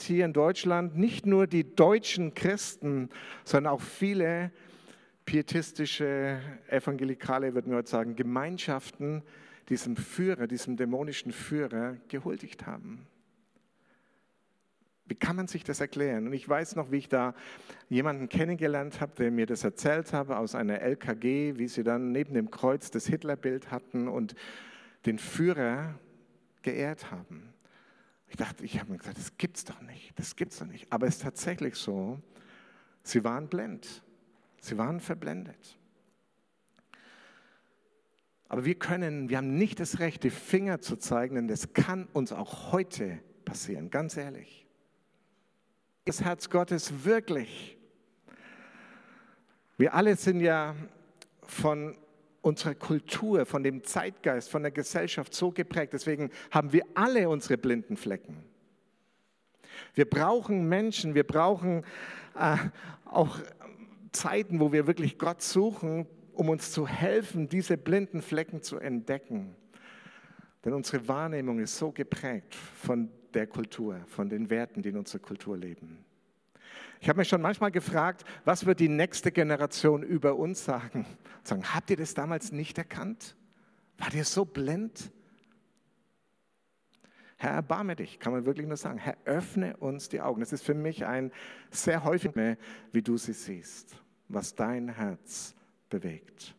hier 0.00 0.24
in 0.24 0.32
Deutschland 0.32 0.96
nicht 0.96 1.26
nur 1.26 1.46
die 1.46 1.74
deutschen 1.74 2.34
Christen, 2.34 3.10
sondern 3.44 3.72
auch 3.72 3.80
viele 3.80 4.50
pietistische, 5.24 6.40
evangelikale, 6.68 7.54
würden 7.54 7.70
wir 7.70 7.78
heute 7.78 7.90
sagen, 7.90 8.16
Gemeinschaften 8.16 9.22
diesem 9.68 9.96
Führer, 9.96 10.46
diesem 10.46 10.76
dämonischen 10.76 11.32
Führer 11.32 11.96
gehuldigt 12.08 12.66
haben. 12.66 13.06
Wie 15.08 15.14
kann 15.14 15.36
man 15.36 15.48
sich 15.48 15.64
das 15.64 15.80
erklären? 15.80 16.26
Und 16.26 16.34
ich 16.34 16.46
weiß 16.46 16.76
noch, 16.76 16.90
wie 16.90 16.98
ich 16.98 17.08
da 17.08 17.34
jemanden 17.88 18.28
kennengelernt 18.28 19.00
habe, 19.00 19.12
der 19.16 19.30
mir 19.30 19.46
das 19.46 19.64
erzählt 19.64 20.12
habe 20.12 20.36
aus 20.36 20.54
einer 20.54 20.80
LKG, 20.80 21.56
wie 21.56 21.66
sie 21.66 21.82
dann 21.82 22.12
neben 22.12 22.34
dem 22.34 22.50
Kreuz 22.50 22.90
das 22.90 23.06
Hitlerbild 23.06 23.70
hatten 23.70 24.06
und 24.06 24.34
den 25.06 25.18
Führer 25.18 25.98
geehrt 26.62 27.10
haben. 27.10 27.54
Ich 28.28 28.36
dachte, 28.36 28.62
ich 28.64 28.78
habe 28.78 28.92
mir 28.92 28.98
gesagt, 28.98 29.16
das 29.16 29.38
gibt's 29.38 29.64
doch 29.64 29.80
nicht, 29.80 30.12
das 30.18 30.36
gibt's 30.36 30.58
doch 30.58 30.66
nicht. 30.66 30.86
Aber 30.92 31.06
es 31.06 31.16
ist 31.16 31.22
tatsächlich 31.22 31.76
so, 31.76 32.20
sie 33.02 33.24
waren 33.24 33.48
blind, 33.48 34.02
sie 34.60 34.76
waren 34.76 35.00
verblendet. 35.00 35.78
Aber 38.50 38.66
wir 38.66 38.74
können, 38.74 39.30
wir 39.30 39.38
haben 39.38 39.56
nicht 39.56 39.80
das 39.80 39.98
Recht, 39.98 40.24
die 40.24 40.30
Finger 40.30 40.80
zu 40.80 40.96
zeigen, 40.96 41.36
denn 41.36 41.48
das 41.48 41.72
kann 41.72 42.06
uns 42.12 42.32
auch 42.32 42.72
heute 42.72 43.18
passieren, 43.46 43.90
ganz 43.90 44.16
ehrlich. 44.18 44.67
Das 46.08 46.24
Herz 46.24 46.48
Gottes 46.48 47.04
wirklich. 47.04 47.76
Wir 49.76 49.92
alle 49.92 50.16
sind 50.16 50.40
ja 50.40 50.74
von 51.42 51.98
unserer 52.40 52.74
Kultur, 52.74 53.44
von 53.44 53.62
dem 53.62 53.84
Zeitgeist, 53.84 54.48
von 54.48 54.62
der 54.62 54.70
Gesellschaft 54.70 55.34
so 55.34 55.50
geprägt. 55.50 55.92
Deswegen 55.92 56.30
haben 56.50 56.72
wir 56.72 56.84
alle 56.94 57.28
unsere 57.28 57.58
blinden 57.58 57.98
Flecken. 57.98 58.42
Wir 59.92 60.08
brauchen 60.08 60.66
Menschen, 60.66 61.14
wir 61.14 61.24
brauchen 61.24 61.84
äh, 62.38 62.56
auch 63.04 63.38
Zeiten, 64.10 64.60
wo 64.60 64.72
wir 64.72 64.86
wirklich 64.86 65.18
Gott 65.18 65.42
suchen, 65.42 66.06
um 66.32 66.48
uns 66.48 66.72
zu 66.72 66.88
helfen, 66.88 67.50
diese 67.50 67.76
blinden 67.76 68.22
Flecken 68.22 68.62
zu 68.62 68.78
entdecken. 68.78 69.54
Denn 70.64 70.72
unsere 70.72 71.06
Wahrnehmung 71.06 71.58
ist 71.58 71.76
so 71.76 71.92
geprägt 71.92 72.54
von 72.54 73.10
der 73.34 73.46
Kultur, 73.46 74.00
von 74.06 74.28
den 74.28 74.50
Werten, 74.50 74.82
die 74.82 74.90
in 74.90 74.96
unserer 74.96 75.20
Kultur 75.20 75.56
leben. 75.56 76.04
Ich 77.00 77.08
habe 77.08 77.18
mich 77.18 77.28
schon 77.28 77.42
manchmal 77.42 77.70
gefragt, 77.70 78.24
was 78.44 78.66
wird 78.66 78.80
die 78.80 78.88
nächste 78.88 79.30
Generation 79.30 80.02
über 80.02 80.36
uns 80.36 80.64
sagen? 80.64 81.06
Sagen, 81.44 81.62
habt 81.74 81.90
ihr 81.90 81.96
das 81.96 82.14
damals 82.14 82.50
nicht 82.50 82.76
erkannt? 82.76 83.36
War 83.98 84.12
ihr 84.12 84.24
so 84.24 84.44
blind? 84.44 85.12
Herr, 87.36 87.52
erbarme 87.52 87.94
dich, 87.94 88.18
kann 88.18 88.32
man 88.32 88.46
wirklich 88.46 88.66
nur 88.66 88.76
sagen. 88.76 88.98
Herr, 88.98 89.16
öffne 89.24 89.76
uns 89.76 90.08
die 90.08 90.20
Augen. 90.20 90.40
Das 90.40 90.52
ist 90.52 90.64
für 90.64 90.74
mich 90.74 91.06
ein 91.06 91.30
sehr 91.70 92.02
häufig, 92.02 92.32
wie 92.90 93.02
du 93.02 93.16
sie 93.16 93.32
siehst, 93.32 93.96
was 94.28 94.56
dein 94.56 94.88
Herz 94.88 95.54
bewegt. 95.88 96.56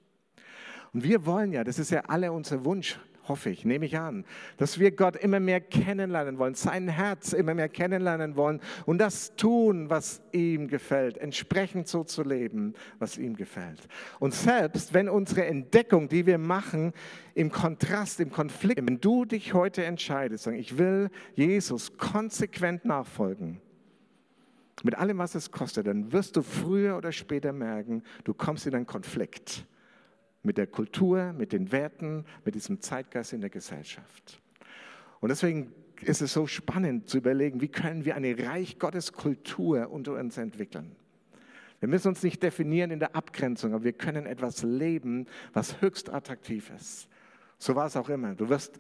Und 0.94 1.04
wir 1.04 1.26
wollen 1.26 1.52
ja, 1.52 1.66
das 1.66 1.80
ist 1.80 1.92
ja 1.92 2.02
alle 2.08 2.32
unser 2.32 2.64
Wunsch, 2.64 2.98
hoffe 3.30 3.50
ich, 3.50 3.64
nehme 3.64 3.86
ich 3.86 3.98
an, 3.98 4.26
dass 4.58 4.80
wir 4.80 4.92
Gott 4.92 5.16
immer 5.16 5.40
mehr 5.40 5.62
kennenlernen 5.62 6.38
wollen, 6.38 6.56
sein 6.56 6.90
Herz 6.90 7.32
immer 7.32 7.54
mehr 7.54 7.70
kennenlernen 7.70 8.36
wollen 8.36 8.60
und 8.86 8.98
das 8.98 9.36
tun, 9.36 9.90
was 9.90 10.22
ihm 10.32 10.68
gefällt, 10.68 11.18
entsprechend 11.18 11.88
so 11.88 12.04
zu 12.04 12.24
leben, 12.24 12.74
was 12.98 13.18
ihm 13.18 13.36
gefällt. 13.36 13.88
Und 14.20 14.34
selbst 14.34 14.94
wenn 14.94 15.08
unsere 15.08 15.46
Entdeckung, 15.46 16.10
die 16.10 16.26
wir 16.26 16.38
machen, 16.38 16.92
im 17.36 17.52
Kontrast, 17.52 18.20
im 18.20 18.32
Konflikt, 18.32 18.86
wenn 18.86 19.00
du 19.00 19.24
dich 19.24 19.54
heute 19.54 19.86
entscheidest, 19.86 20.44
sagen, 20.44 20.58
ich 20.58 20.78
will 20.78 21.10
Jesus 21.36 21.98
konsequent 21.98 22.84
nachfolgen, 22.84 23.62
mit 24.84 24.96
allem, 24.96 25.18
was 25.18 25.36
es 25.36 25.52
kostet, 25.52 25.88
dann 25.88 26.12
wirst 26.12 26.36
du 26.36 26.42
früher 26.42 26.98
oder 26.98 27.12
später 27.12 27.52
merken, 27.54 28.04
du 28.24 28.34
kommst 28.34 28.66
in 28.66 28.76
einen 28.76 28.86
Konflikt 28.86 29.66
mit 30.44 30.58
der 30.58 30.68
Kultur, 30.68 31.34
mit 31.34 31.52
den 31.52 31.72
Werten, 31.72 32.26
mit 32.46 32.56
diesem 32.56 32.82
Zeitgeist 32.82 33.34
in 33.34 33.42
der 33.42 33.50
Gesellschaft. 33.50 34.42
Und 35.20 35.30
deswegen 35.30 35.74
ist 36.02 36.22
es 36.22 36.34
so 36.34 36.48
spannend 36.48 37.10
zu 37.10 37.18
überlegen, 37.18 37.62
wie 37.62 37.68
können 37.68 38.06
wir 38.06 38.16
eine 38.16 38.38
Reich 38.48 38.80
Gottes 38.80 39.14
Kultur 39.14 39.92
unter 39.92 40.14
uns 40.14 40.38
entwickeln. 40.38 40.96
Wir 41.80 41.88
müssen 41.90 42.10
uns 42.10 42.24
nicht 42.24 42.44
definieren 42.44 42.92
in 42.92 43.00
der 43.00 43.16
Abgrenzung, 43.16 43.74
aber 43.74 43.84
wir 43.84 43.94
können 43.94 44.26
etwas 44.26 44.64
leben, 44.64 45.28
was 45.54 45.82
höchst 45.82 46.12
attraktiv 46.12 46.72
ist. 46.76 47.08
So 47.58 47.76
war 47.76 47.88
es 47.88 47.98
auch 47.98 48.10
immer. 48.10 48.36
Du 48.36 48.48
wirst, 48.50 48.78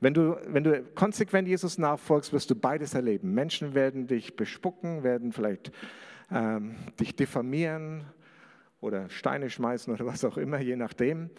wenn 0.00 0.14
du, 0.14 0.36
wenn 0.46 0.64
du 0.64 0.82
konsequent 0.94 1.48
Jesus 1.48 1.76
nachfolgst, 1.76 2.32
wirst 2.32 2.50
du 2.50 2.54
beides 2.54 2.94
erleben. 2.94 3.34
Menschen 3.34 3.74
werden 3.74 4.06
dich 4.06 4.36
bespucken, 4.36 5.02
werden 5.02 5.32
vielleicht 5.32 5.70
ähm, 6.30 6.76
dich 6.98 7.14
diffamieren, 7.14 8.04
oder 8.82 9.08
Steine 9.08 9.48
schmeißen 9.48 9.94
oder 9.94 10.04
was 10.04 10.24
auch 10.24 10.36
immer, 10.36 10.60
je 10.60 10.76
nachdem. 10.76 11.30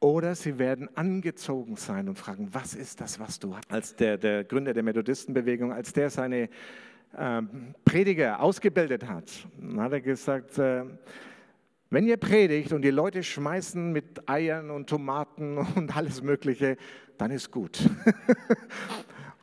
Oder 0.00 0.34
sie 0.34 0.58
werden 0.58 0.94
angezogen 0.96 1.76
sein 1.76 2.08
und 2.08 2.18
fragen, 2.18 2.48
was 2.52 2.74
ist 2.74 3.00
das, 3.00 3.18
was 3.18 3.38
du 3.38 3.56
hast? 3.56 3.72
Als 3.72 3.96
der, 3.96 4.18
der 4.18 4.44
Gründer 4.44 4.74
der 4.74 4.82
Methodistenbewegung, 4.82 5.72
als 5.72 5.94
der 5.94 6.10
seine 6.10 6.50
äh, 7.16 7.42
Prediger 7.84 8.40
ausgebildet 8.40 9.08
hat, 9.08 9.30
hat 9.78 9.92
er 9.92 10.00
gesagt, 10.00 10.58
äh, 10.58 10.84
wenn 11.90 12.06
ihr 12.06 12.16
predigt 12.16 12.72
und 12.72 12.82
die 12.82 12.90
Leute 12.90 13.22
schmeißen 13.22 13.92
mit 13.92 14.28
Eiern 14.28 14.70
und 14.70 14.88
Tomaten 14.90 15.58
und 15.76 15.96
alles 15.96 16.22
Mögliche, 16.22 16.76
dann 17.16 17.30
ist 17.30 17.50
gut. 17.50 17.78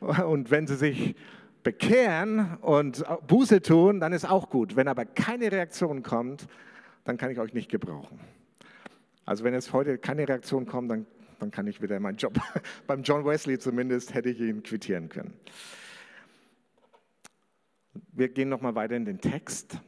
und 0.00 0.50
wenn 0.50 0.66
sie 0.66 0.76
sich 0.76 1.16
bekehren 1.62 2.58
und 2.60 3.04
Buße 3.26 3.62
tun, 3.62 4.00
dann 4.00 4.12
ist 4.12 4.28
auch 4.28 4.50
gut. 4.50 4.76
Wenn 4.76 4.86
aber 4.86 5.06
keine 5.06 5.50
Reaktion 5.50 6.02
kommt, 6.02 6.46
dann 7.04 7.16
kann 7.16 7.30
ich 7.30 7.38
euch 7.38 7.54
nicht 7.54 7.70
gebrauchen. 7.70 8.20
Also 9.24 9.44
wenn 9.44 9.54
jetzt 9.54 9.72
heute 9.72 9.98
keine 9.98 10.28
Reaktion 10.28 10.66
kommt, 10.66 10.90
dann, 10.90 11.06
dann 11.38 11.50
kann 11.50 11.66
ich 11.66 11.80
wieder 11.80 11.98
meinen 12.00 12.16
Job, 12.16 12.38
beim 12.86 13.02
John 13.02 13.24
Wesley 13.24 13.58
zumindest, 13.58 14.14
hätte 14.14 14.30
ich 14.30 14.40
ihn 14.40 14.62
quittieren 14.62 15.08
können. 15.08 15.34
Wir 18.12 18.28
gehen 18.28 18.48
nochmal 18.48 18.74
weiter 18.74 18.96
in 18.96 19.04
den 19.04 19.20
Text. 19.20 19.78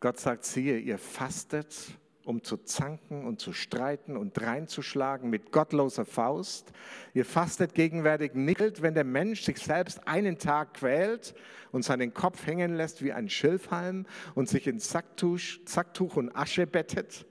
Gott 0.00 0.18
sagt, 0.18 0.44
siehe, 0.44 0.78
ihr 0.78 0.98
fastet 0.98 1.98
um 2.26 2.42
zu 2.42 2.56
zanken 2.58 3.24
und 3.24 3.40
zu 3.40 3.52
streiten 3.52 4.16
und 4.16 4.40
reinzuschlagen 4.42 5.30
mit 5.30 5.52
gottloser 5.52 6.04
Faust. 6.04 6.72
Ihr 7.14 7.24
fastet 7.24 7.74
gegenwärtig 7.74 8.34
nicht, 8.34 8.82
wenn 8.82 8.94
der 8.94 9.04
Mensch 9.04 9.42
sich 9.42 9.58
selbst 9.58 10.06
einen 10.08 10.38
Tag 10.38 10.74
quält 10.74 11.34
und 11.70 11.84
seinen 11.84 12.12
Kopf 12.12 12.46
hängen 12.46 12.74
lässt 12.74 13.02
wie 13.02 13.12
ein 13.12 13.28
Schilfhalm 13.28 14.06
und 14.34 14.48
sich 14.48 14.66
in 14.66 14.80
Sacktuch, 14.80 15.38
Sacktuch 15.64 16.16
und 16.16 16.34
Asche 16.34 16.66
bettet. 16.66 17.26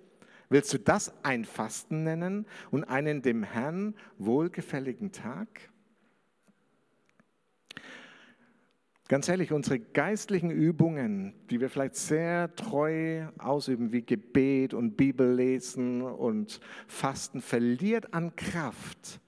Willst 0.50 0.74
du 0.74 0.80
das 0.80 1.14
ein 1.24 1.44
Fasten 1.44 2.04
nennen 2.04 2.46
und 2.72 2.86
einen 2.86 3.22
dem 3.22 3.44
Herrn 3.44 3.96
wohlgefälligen 4.18 5.12
Tag? 5.12 5.48
Ganz 9.08 9.30
ehrlich, 9.30 9.52
unsere 9.52 9.78
geistlichen 9.78 10.50
Übungen, 10.50 11.36
die 11.52 11.62
wir 11.62 11.70
vielleicht 11.70 11.96
sehr 11.96 12.56
treu 12.56 13.28
ausüben, 13.38 13.92
wie 13.92 14.02
Gebet 14.02 14.74
und 14.74 14.98
Bibellesen 14.98 16.02
und 16.02 16.60
Fasten, 16.88 17.40
verliert 17.40 18.16
an 18.16 18.36
Kraft, 18.36 19.20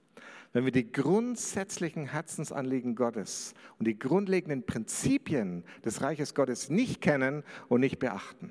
wenn 0.51 0.65
wir 0.65 0.71
die 0.71 0.91
grundsätzlichen 0.91 2.07
Herzensanliegen 2.07 2.95
Gottes 2.95 3.53
und 3.77 3.87
die 3.87 3.99
grundlegenden 3.99 4.65
Prinzipien 4.65 5.63
des 5.85 6.01
Reiches 6.01 6.33
Gottes 6.33 6.71
nicht 6.71 6.99
kennen 6.99 7.43
und 7.67 7.81
nicht 7.81 7.99
beachten. 7.99 8.49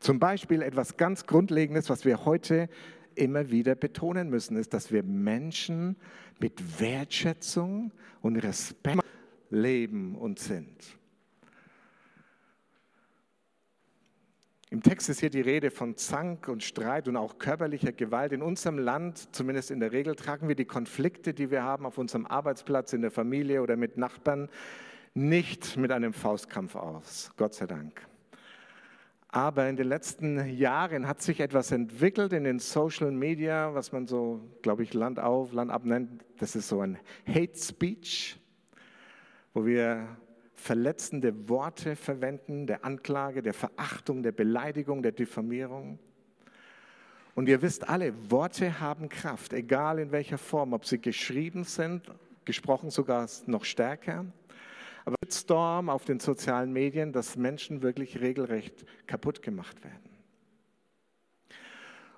Zum 0.00 0.18
Beispiel 0.18 0.62
etwas 0.62 0.96
ganz 0.96 1.26
Grundlegendes, 1.26 1.90
was 1.90 2.06
wir 2.06 2.24
heute 2.24 2.70
immer 3.14 3.50
wieder 3.50 3.74
betonen 3.74 4.30
müssen, 4.30 4.56
ist, 4.56 4.72
dass 4.72 4.90
wir 4.90 5.02
Menschen 5.02 5.96
mit 6.40 6.80
Wertschätzung 6.80 7.92
und 8.22 8.36
Respekt 8.36 9.02
leben 9.50 10.16
und 10.16 10.38
sind. 10.38 10.98
Im 14.68 14.82
Text 14.82 15.08
ist 15.08 15.20
hier 15.20 15.30
die 15.30 15.40
Rede 15.40 15.70
von 15.70 15.96
Zank 15.96 16.48
und 16.48 16.62
Streit 16.62 17.06
und 17.06 17.16
auch 17.16 17.38
körperlicher 17.38 17.92
Gewalt. 17.92 18.32
In 18.32 18.42
unserem 18.42 18.78
Land, 18.78 19.34
zumindest 19.34 19.70
in 19.70 19.78
der 19.78 19.92
Regel, 19.92 20.16
tragen 20.16 20.48
wir 20.48 20.56
die 20.56 20.64
Konflikte, 20.64 21.34
die 21.34 21.52
wir 21.52 21.62
haben 21.62 21.86
auf 21.86 21.98
unserem 21.98 22.26
Arbeitsplatz, 22.26 22.92
in 22.92 23.00
der 23.00 23.12
Familie 23.12 23.62
oder 23.62 23.76
mit 23.76 23.96
Nachbarn, 23.96 24.48
nicht 25.14 25.76
mit 25.76 25.92
einem 25.92 26.12
Faustkampf 26.12 26.74
aus, 26.74 27.30
Gott 27.36 27.54
sei 27.54 27.66
Dank. 27.66 28.06
Aber 29.28 29.68
in 29.68 29.76
den 29.76 29.86
letzten 29.86 30.48
Jahren 30.56 31.06
hat 31.06 31.22
sich 31.22 31.40
etwas 31.40 31.70
entwickelt 31.70 32.32
in 32.32 32.44
den 32.44 32.58
Social 32.58 33.12
Media, 33.12 33.72
was 33.72 33.92
man 33.92 34.06
so, 34.06 34.40
glaube 34.62 34.82
ich, 34.82 34.94
Land 34.94 35.20
auf, 35.20 35.52
Land 35.52 35.70
ab 35.70 35.84
nennt. 35.84 36.24
Das 36.38 36.56
ist 36.56 36.68
so 36.68 36.80
ein 36.80 36.98
Hate 37.26 37.56
Speech 37.56 38.38
wo 39.56 39.64
wir 39.64 40.06
verletzende 40.52 41.48
Worte 41.48 41.96
verwenden, 41.96 42.66
der 42.66 42.84
Anklage, 42.84 43.40
der 43.40 43.54
Verachtung, 43.54 44.22
der 44.22 44.32
Beleidigung, 44.32 45.02
der 45.02 45.12
Diffamierung. 45.12 45.98
Und 47.34 47.48
ihr 47.48 47.62
wisst 47.62 47.88
alle, 47.88 48.12
Worte 48.30 48.80
haben 48.80 49.08
Kraft, 49.08 49.54
egal 49.54 49.98
in 49.98 50.12
welcher 50.12 50.36
Form, 50.36 50.74
ob 50.74 50.84
sie 50.84 51.00
geschrieben 51.00 51.64
sind, 51.64 52.12
gesprochen 52.44 52.90
sogar 52.90 53.26
noch 53.46 53.64
stärker. 53.64 54.26
Aber 55.06 55.16
Storm 55.26 55.88
auf 55.88 56.04
den 56.04 56.20
sozialen 56.20 56.70
Medien, 56.70 57.14
dass 57.14 57.36
Menschen 57.36 57.80
wirklich 57.80 58.20
regelrecht 58.20 58.84
kaputt 59.06 59.40
gemacht 59.40 59.82
werden. 59.82 60.10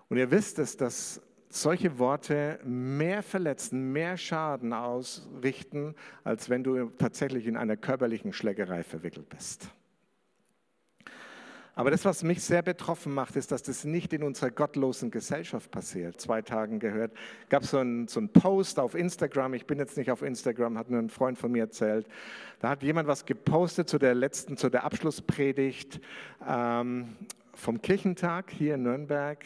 Und 0.08 0.16
ihr 0.16 0.32
wisst 0.32 0.58
es, 0.58 0.76
dass 0.76 1.22
solche 1.48 1.98
Worte 1.98 2.60
mehr 2.64 3.22
verletzen, 3.22 3.92
mehr 3.92 4.16
Schaden 4.16 4.72
ausrichten, 4.72 5.94
als 6.24 6.50
wenn 6.50 6.62
du 6.62 6.90
tatsächlich 6.98 7.46
in 7.46 7.56
einer 7.56 7.76
körperlichen 7.76 8.32
Schlägerei 8.32 8.82
verwickelt 8.82 9.28
bist. 9.28 9.70
Aber 11.78 11.92
das, 11.92 12.04
was 12.04 12.24
mich 12.24 12.42
sehr 12.42 12.62
betroffen 12.62 13.14
macht, 13.14 13.36
ist, 13.36 13.52
dass 13.52 13.62
das 13.62 13.84
nicht 13.84 14.12
in 14.12 14.24
unserer 14.24 14.50
gottlosen 14.50 15.12
Gesellschaft 15.12 15.70
passiert. 15.70 16.20
Zwei 16.20 16.42
Tagen 16.42 16.80
gehört, 16.80 17.12
gab 17.50 17.64
so 17.64 17.78
es 17.78 18.12
so 18.12 18.18
einen 18.18 18.30
Post 18.30 18.80
auf 18.80 18.96
Instagram. 18.96 19.54
Ich 19.54 19.64
bin 19.64 19.78
jetzt 19.78 19.96
nicht 19.96 20.10
auf 20.10 20.22
Instagram, 20.22 20.76
hat 20.76 20.90
nur 20.90 20.98
ein 20.98 21.08
Freund 21.08 21.38
von 21.38 21.52
mir 21.52 21.62
erzählt. 21.62 22.08
Da 22.58 22.70
hat 22.70 22.82
jemand 22.82 23.06
was 23.06 23.26
gepostet 23.26 23.88
zu 23.88 23.98
der 23.98 24.16
letzten, 24.16 24.56
zu 24.56 24.70
der 24.70 24.82
Abschlusspredigt 24.82 26.00
ähm, 26.44 27.14
vom 27.54 27.80
Kirchentag 27.80 28.50
hier 28.50 28.74
in 28.74 28.82
Nürnberg. 28.82 29.44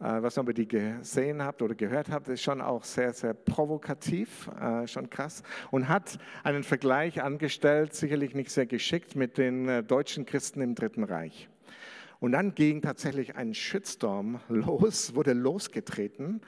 Äh, 0.00 0.22
was 0.22 0.38
ihr 0.38 0.44
die 0.54 0.66
gesehen 0.66 1.42
habt 1.42 1.60
oder 1.60 1.74
gehört 1.74 2.10
habt, 2.10 2.28
ist 2.28 2.42
schon 2.42 2.62
auch 2.62 2.84
sehr, 2.84 3.12
sehr 3.12 3.34
provokativ, 3.34 4.48
äh, 4.60 4.86
schon 4.86 5.10
krass. 5.10 5.42
Und 5.70 5.88
hat 5.88 6.18
einen 6.42 6.64
Vergleich 6.64 7.22
angestellt, 7.22 7.92
sicherlich 7.92 8.34
nicht 8.34 8.50
sehr 8.50 8.66
geschickt, 8.66 9.14
mit 9.14 9.36
den 9.36 9.68
äh, 9.68 9.82
deutschen 9.82 10.24
Christen 10.24 10.62
im 10.62 10.74
Dritten 10.74 11.04
Reich. 11.04 11.48
Und 12.18 12.32
dann 12.32 12.54
ging 12.54 12.80
tatsächlich 12.80 13.36
ein 13.36 13.52
Shitstorm 13.52 14.40
los, 14.48 15.14
wurde 15.14 15.34
losgetreten. 15.34 16.40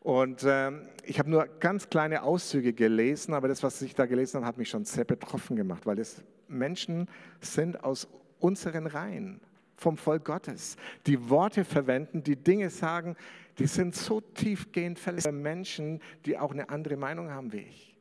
Und 0.00 0.42
äh, 0.42 0.72
ich 1.04 1.18
habe 1.18 1.30
nur 1.30 1.46
ganz 1.60 1.88
kleine 1.88 2.24
Auszüge 2.24 2.74
gelesen, 2.74 3.32
aber 3.32 3.48
das, 3.48 3.62
was 3.62 3.80
ich 3.80 3.94
da 3.94 4.04
gelesen 4.04 4.38
habe, 4.38 4.46
hat 4.46 4.58
mich 4.58 4.68
schon 4.68 4.84
sehr 4.84 5.04
betroffen 5.04 5.56
gemacht, 5.56 5.86
weil 5.86 5.98
es 5.98 6.22
Menschen 6.48 7.08
sind 7.40 7.84
aus 7.84 8.08
unseren 8.38 8.86
Reihen, 8.86 9.40
vom 9.82 9.96
Volk 9.96 10.24
Gottes, 10.24 10.76
die 11.06 11.28
Worte 11.28 11.64
verwenden, 11.64 12.22
die 12.22 12.36
Dinge 12.36 12.70
sagen, 12.70 13.16
die 13.58 13.66
sind 13.66 13.94
so 13.94 14.20
tiefgehend 14.20 14.98
verletzende 14.98 15.42
Menschen, 15.42 16.00
die 16.24 16.38
auch 16.38 16.52
eine 16.52 16.70
andere 16.70 16.96
Meinung 16.96 17.30
haben 17.30 17.52
wie 17.52 17.58
ich. 17.58 17.96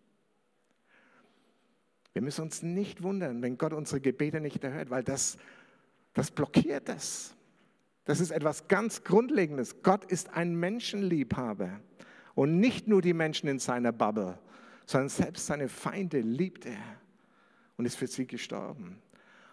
Wir 2.13 2.21
müssen 2.21 2.41
uns 2.41 2.61
nicht 2.61 3.03
wundern, 3.03 3.41
wenn 3.41 3.57
Gott 3.57 3.73
unsere 3.73 4.01
Gebete 4.01 4.39
nicht 4.41 4.63
erhört, 4.63 4.89
weil 4.89 5.03
das, 5.03 5.37
das 6.13 6.31
blockiert 6.31 6.89
es. 6.89 7.35
Das 8.05 8.19
ist 8.19 8.31
etwas 8.31 8.67
ganz 8.67 9.03
Grundlegendes. 9.03 9.81
Gott 9.83 10.05
ist 10.05 10.29
ein 10.33 10.55
Menschenliebhaber 10.55 11.79
und 12.35 12.59
nicht 12.59 12.87
nur 12.87 13.01
die 13.01 13.13
Menschen 13.13 13.47
in 13.47 13.59
seiner 13.59 13.91
Bubble, 13.91 14.37
sondern 14.85 15.09
selbst 15.09 15.45
seine 15.45 15.69
Feinde 15.69 16.19
liebt 16.19 16.65
er 16.65 16.81
und 17.77 17.85
ist 17.85 17.95
für 17.95 18.07
sie 18.07 18.27
gestorben. 18.27 19.01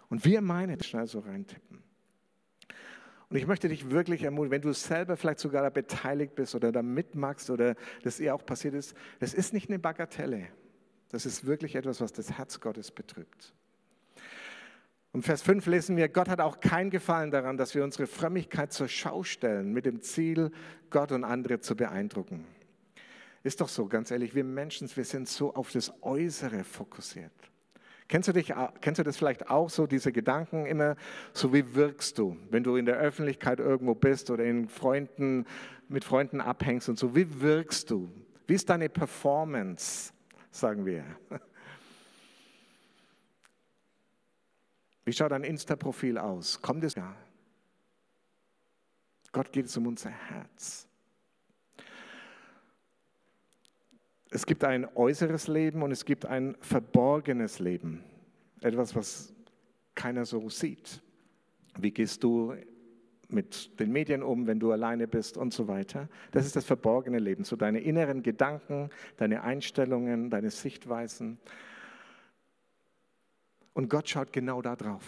Und 0.08 0.24
wir 0.24 0.40
meinen, 0.40 0.82
schnell 0.82 1.06
so 1.06 1.20
reintippen. 1.20 1.87
Und 3.30 3.36
ich 3.36 3.46
möchte 3.46 3.68
dich 3.68 3.90
wirklich 3.90 4.22
ermutigen, 4.22 4.50
wenn 4.50 4.62
du 4.62 4.72
selber 4.72 5.16
vielleicht 5.16 5.40
sogar 5.40 5.62
da 5.62 5.70
beteiligt 5.70 6.34
bist 6.34 6.54
oder 6.54 6.72
da 6.72 6.82
mitmachst 6.82 7.50
oder 7.50 7.74
das 8.02 8.20
ihr 8.20 8.34
auch 8.34 8.44
passiert 8.44 8.74
ist, 8.74 8.94
das 9.20 9.34
ist 9.34 9.52
nicht 9.52 9.68
eine 9.68 9.78
Bagatelle. 9.78 10.48
Das 11.10 11.26
ist 11.26 11.46
wirklich 11.46 11.74
etwas, 11.74 12.00
was 12.00 12.12
das 12.12 12.32
Herz 12.38 12.60
Gottes 12.60 12.90
betrübt. 12.90 13.54
Und 15.12 15.22
Vers 15.22 15.42
5 15.42 15.66
lesen 15.66 15.96
wir, 15.96 16.08
Gott 16.08 16.28
hat 16.28 16.40
auch 16.40 16.60
kein 16.60 16.90
Gefallen 16.90 17.30
daran, 17.30 17.56
dass 17.56 17.74
wir 17.74 17.82
unsere 17.82 18.06
Frömmigkeit 18.06 18.72
zur 18.72 18.88
Schau 18.88 19.24
stellen, 19.24 19.72
mit 19.72 19.86
dem 19.86 20.00
Ziel, 20.00 20.50
Gott 20.90 21.12
und 21.12 21.24
andere 21.24 21.60
zu 21.60 21.76
beeindrucken. 21.76 22.46
Ist 23.42 23.60
doch 23.60 23.68
so, 23.68 23.86
ganz 23.86 24.10
ehrlich, 24.10 24.34
wir 24.34 24.44
Menschen, 24.44 24.88
wir 24.94 25.04
sind 25.04 25.28
so 25.28 25.54
auf 25.54 25.70
das 25.70 25.92
Äußere 26.02 26.64
fokussiert. 26.64 27.32
Kennst 28.08 28.26
du, 28.26 28.32
dich, 28.32 28.54
kennst 28.80 28.98
du 28.98 29.02
das 29.02 29.18
vielleicht 29.18 29.50
auch 29.50 29.68
so, 29.68 29.86
diese 29.86 30.12
Gedanken 30.12 30.64
immer, 30.64 30.96
so 31.34 31.52
wie 31.52 31.74
wirkst 31.74 32.18
du, 32.18 32.38
wenn 32.50 32.64
du 32.64 32.76
in 32.76 32.86
der 32.86 32.96
Öffentlichkeit 32.96 33.60
irgendwo 33.60 33.94
bist 33.94 34.30
oder 34.30 34.44
in 34.44 34.66
Freunden, 34.66 35.44
mit 35.88 36.04
Freunden 36.04 36.40
abhängst 36.40 36.88
und 36.88 36.98
so, 36.98 37.14
wie 37.14 37.40
wirkst 37.42 37.90
du? 37.90 38.10
Wie 38.46 38.54
ist 38.54 38.70
deine 38.70 38.88
Performance, 38.88 40.14
sagen 40.50 40.86
wir? 40.86 41.04
Wie 45.04 45.12
schaut 45.12 45.32
dein 45.32 45.44
Insta-Profil 45.44 46.16
aus? 46.16 46.62
Kommt 46.62 46.84
es 46.84 46.94
ja? 46.94 47.14
Gott 49.32 49.52
geht 49.52 49.66
es 49.66 49.76
um 49.76 49.86
unser 49.86 50.10
Herz. 50.10 50.87
Es 54.30 54.44
gibt 54.44 54.64
ein 54.64 54.86
äußeres 54.94 55.48
Leben 55.48 55.82
und 55.82 55.90
es 55.90 56.04
gibt 56.04 56.26
ein 56.26 56.56
verborgenes 56.60 57.60
Leben. 57.60 58.04
Etwas, 58.60 58.94
was 58.94 59.34
keiner 59.94 60.24
so 60.24 60.48
sieht. 60.50 61.02
Wie 61.78 61.92
gehst 61.92 62.22
du 62.22 62.54
mit 63.28 63.78
den 63.78 63.92
Medien 63.92 64.22
um, 64.22 64.46
wenn 64.46 64.58
du 64.58 64.72
alleine 64.72 65.06
bist 65.06 65.36
und 65.36 65.52
so 65.52 65.68
weiter. 65.68 66.08
Das 66.32 66.46
ist 66.46 66.56
das 66.56 66.64
verborgene 66.64 67.18
Leben, 67.18 67.44
so 67.44 67.56
deine 67.56 67.80
inneren 67.80 68.22
Gedanken, 68.22 68.90
deine 69.16 69.42
Einstellungen, 69.42 70.30
deine 70.30 70.50
Sichtweisen. 70.50 71.38
Und 73.74 73.90
Gott 73.90 74.08
schaut 74.08 74.32
genau 74.32 74.62
da 74.62 74.76
drauf. 74.76 75.04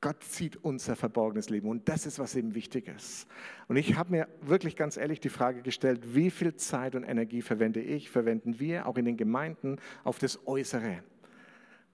Gott 0.00 0.22
sieht 0.22 0.56
unser 0.56 0.94
verborgenes 0.94 1.50
Leben 1.50 1.68
und 1.68 1.88
das 1.88 2.06
ist, 2.06 2.20
was 2.20 2.36
ihm 2.36 2.54
wichtig 2.54 2.86
ist. 2.86 3.26
Und 3.66 3.76
ich 3.76 3.96
habe 3.96 4.12
mir 4.12 4.28
wirklich 4.40 4.76
ganz 4.76 4.96
ehrlich 4.96 5.18
die 5.18 5.28
Frage 5.28 5.60
gestellt, 5.62 6.14
wie 6.14 6.30
viel 6.30 6.54
Zeit 6.54 6.94
und 6.94 7.02
Energie 7.02 7.42
verwende 7.42 7.80
ich, 7.80 8.08
verwenden 8.08 8.60
wir 8.60 8.86
auch 8.86 8.96
in 8.96 9.04
den 9.04 9.16
Gemeinden 9.16 9.80
auf 10.04 10.18
das 10.20 10.46
Äußere, 10.46 11.02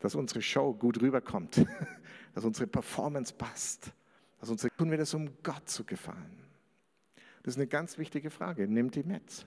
dass 0.00 0.14
unsere 0.14 0.42
Show 0.42 0.74
gut 0.74 1.00
rüberkommt, 1.00 1.64
dass 2.34 2.44
unsere 2.44 2.66
Performance 2.66 3.32
passt, 3.32 3.90
dass 4.38 4.50
unsere, 4.50 4.74
tun 4.76 4.90
wir 4.90 4.98
das, 4.98 5.14
um 5.14 5.30
Gott 5.42 5.66
zu 5.66 5.84
gefallen. 5.84 6.38
Das 7.42 7.54
ist 7.54 7.58
eine 7.58 7.68
ganz 7.68 7.96
wichtige 7.96 8.30
Frage, 8.30 8.68
nimmt 8.68 8.96
die 8.96 9.02
mit. 9.02 9.46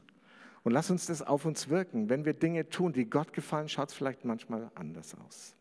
Und 0.64 0.72
lass 0.72 0.90
uns 0.90 1.06
das 1.06 1.22
auf 1.22 1.46
uns 1.46 1.70
wirken. 1.70 2.10
Wenn 2.10 2.26
wir 2.26 2.34
Dinge 2.34 2.68
tun, 2.70 2.92
die 2.92 3.06
Gott 3.06 3.34
gefallen, 3.34 3.70
schaut 3.70 3.90
es 3.90 3.96
vielleicht 3.96 4.26
manchmal 4.26 4.72
anders 4.76 5.16
aus. 5.16 5.56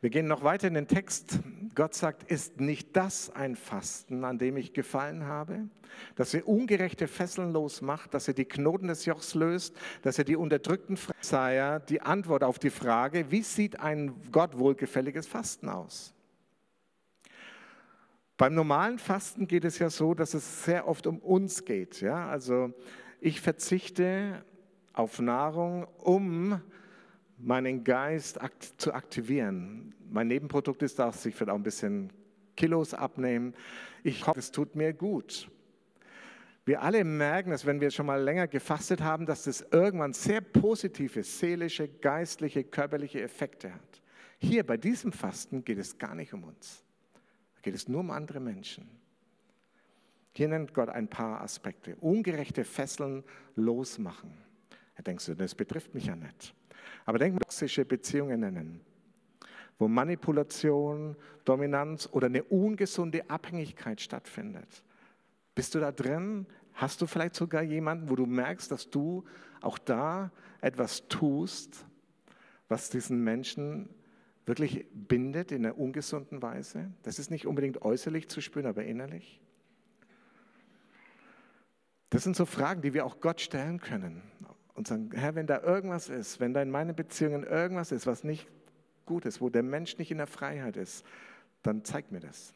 Wir 0.00 0.10
gehen 0.10 0.28
noch 0.28 0.44
weiter 0.44 0.68
in 0.68 0.74
den 0.74 0.86
Text. 0.86 1.40
Gott 1.74 1.92
sagt, 1.92 2.30
ist 2.30 2.60
nicht 2.60 2.96
das 2.96 3.30
ein 3.30 3.56
Fasten, 3.56 4.24
an 4.24 4.38
dem 4.38 4.56
ich 4.56 4.72
gefallen 4.72 5.24
habe? 5.24 5.68
Dass 6.14 6.34
er 6.34 6.46
ungerechte 6.46 7.08
Fesseln 7.08 7.52
losmacht, 7.52 8.14
dass 8.14 8.28
er 8.28 8.34
die 8.34 8.44
Knoten 8.44 8.86
des 8.86 9.06
Jochs 9.06 9.34
löst, 9.34 9.74
dass 10.02 10.16
er 10.16 10.24
die 10.24 10.36
unterdrückten 10.36 10.96
Pharisäer 10.96 11.80
die 11.80 12.00
Antwort 12.00 12.44
auf 12.44 12.60
die 12.60 12.70
Frage, 12.70 13.32
wie 13.32 13.42
sieht 13.42 13.80
ein 13.80 14.14
Gott 14.30 14.56
wohlgefälliges 14.56 15.26
Fasten 15.26 15.68
aus? 15.68 16.14
Beim 18.36 18.54
normalen 18.54 19.00
Fasten 19.00 19.48
geht 19.48 19.64
es 19.64 19.80
ja 19.80 19.90
so, 19.90 20.14
dass 20.14 20.32
es 20.32 20.64
sehr 20.64 20.86
oft 20.86 21.08
um 21.08 21.18
uns 21.18 21.64
geht. 21.64 22.00
Ja? 22.00 22.28
Also 22.28 22.72
ich 23.20 23.40
verzichte 23.40 24.44
auf 24.92 25.18
Nahrung, 25.18 25.88
um 25.98 26.60
meinen 27.38 27.84
Geist 27.84 28.38
zu 28.76 28.92
aktivieren. 28.92 29.94
Mein 30.10 30.28
Nebenprodukt 30.28 30.82
ist, 30.82 30.98
dass 30.98 31.24
ich 31.26 31.34
vielleicht 31.34 31.50
auch 31.50 31.56
ein 31.56 31.62
bisschen 31.62 32.12
Kilos 32.56 32.94
abnehmen. 32.94 33.54
Ich 34.02 34.26
hoffe, 34.26 34.40
es 34.40 34.50
tut 34.50 34.74
mir 34.74 34.92
gut. 34.92 35.50
Wir 36.64 36.82
alle 36.82 37.02
merken, 37.02 37.50
dass 37.50 37.64
wenn 37.64 37.80
wir 37.80 37.90
schon 37.90 38.06
mal 38.06 38.22
länger 38.22 38.46
gefastet 38.46 39.00
haben, 39.00 39.24
dass 39.24 39.44
das 39.44 39.66
irgendwann 39.70 40.12
sehr 40.12 40.42
positive 40.42 41.22
seelische, 41.22 41.88
geistliche, 41.88 42.64
körperliche 42.64 43.22
Effekte 43.22 43.72
hat. 43.72 44.02
Hier 44.38 44.66
bei 44.66 44.76
diesem 44.76 45.12
Fasten 45.12 45.64
geht 45.64 45.78
es 45.78 45.96
gar 45.96 46.14
nicht 46.14 46.34
um 46.34 46.44
uns. 46.44 46.84
Da 47.54 47.62
geht 47.62 47.74
es 47.74 47.88
nur 47.88 48.00
um 48.00 48.10
andere 48.10 48.40
Menschen. 48.40 48.88
Hier 50.32 50.48
nennt 50.48 50.74
Gott 50.74 50.90
ein 50.90 51.08
paar 51.08 51.40
Aspekte. 51.40 51.96
Ungerechte 51.96 52.64
Fesseln 52.64 53.24
losmachen. 53.56 54.30
Da 54.96 55.02
denkst 55.02 55.26
du, 55.26 55.34
das 55.34 55.54
betrifft 55.54 55.94
mich 55.94 56.06
ja 56.06 56.16
nicht. 56.16 56.54
Aber 57.04 57.18
denk 57.18 57.38
toxische 57.40 57.84
Beziehungen 57.84 58.40
nennen, 58.40 58.80
wo 59.78 59.88
Manipulation, 59.88 61.16
Dominanz 61.44 62.08
oder 62.12 62.26
eine 62.26 62.42
ungesunde 62.44 63.28
Abhängigkeit 63.30 64.00
stattfindet. 64.00 64.82
Bist 65.54 65.74
du 65.74 65.80
da 65.80 65.92
drin? 65.92 66.46
Hast 66.74 67.00
du 67.00 67.06
vielleicht 67.06 67.34
sogar 67.34 67.62
jemanden, 67.62 68.10
wo 68.10 68.16
du 68.16 68.26
merkst, 68.26 68.70
dass 68.70 68.90
du 68.90 69.24
auch 69.60 69.78
da 69.78 70.30
etwas 70.60 71.08
tust, 71.08 71.84
was 72.68 72.90
diesen 72.90 73.24
Menschen 73.24 73.88
wirklich 74.46 74.86
bindet 74.92 75.50
in 75.52 75.64
einer 75.64 75.78
ungesunden 75.78 76.42
Weise? 76.42 76.92
Das 77.02 77.18
ist 77.18 77.30
nicht 77.30 77.46
unbedingt 77.46 77.82
äußerlich 77.82 78.28
zu 78.28 78.40
spüren, 78.40 78.66
aber 78.66 78.84
innerlich. 78.84 79.40
Das 82.10 82.22
sind 82.22 82.36
so 82.36 82.46
Fragen, 82.46 82.82
die 82.82 82.94
wir 82.94 83.04
auch 83.04 83.20
Gott 83.20 83.40
stellen 83.40 83.80
können 83.80 84.22
und 84.78 84.86
sagen, 84.86 85.10
Herr, 85.12 85.34
wenn 85.34 85.48
da 85.48 85.60
irgendwas 85.60 86.08
ist, 86.08 86.38
wenn 86.38 86.54
da 86.54 86.62
in 86.62 86.70
meinen 86.70 86.94
Beziehungen 86.94 87.42
irgendwas 87.42 87.90
ist, 87.90 88.06
was 88.06 88.22
nicht 88.22 88.46
gut 89.06 89.24
ist, 89.26 89.40
wo 89.40 89.48
der 89.50 89.64
Mensch 89.64 89.98
nicht 89.98 90.12
in 90.12 90.18
der 90.18 90.28
Freiheit 90.28 90.76
ist, 90.76 91.04
dann 91.62 91.84
zeig 91.84 92.12
mir 92.12 92.20
das. 92.20 92.54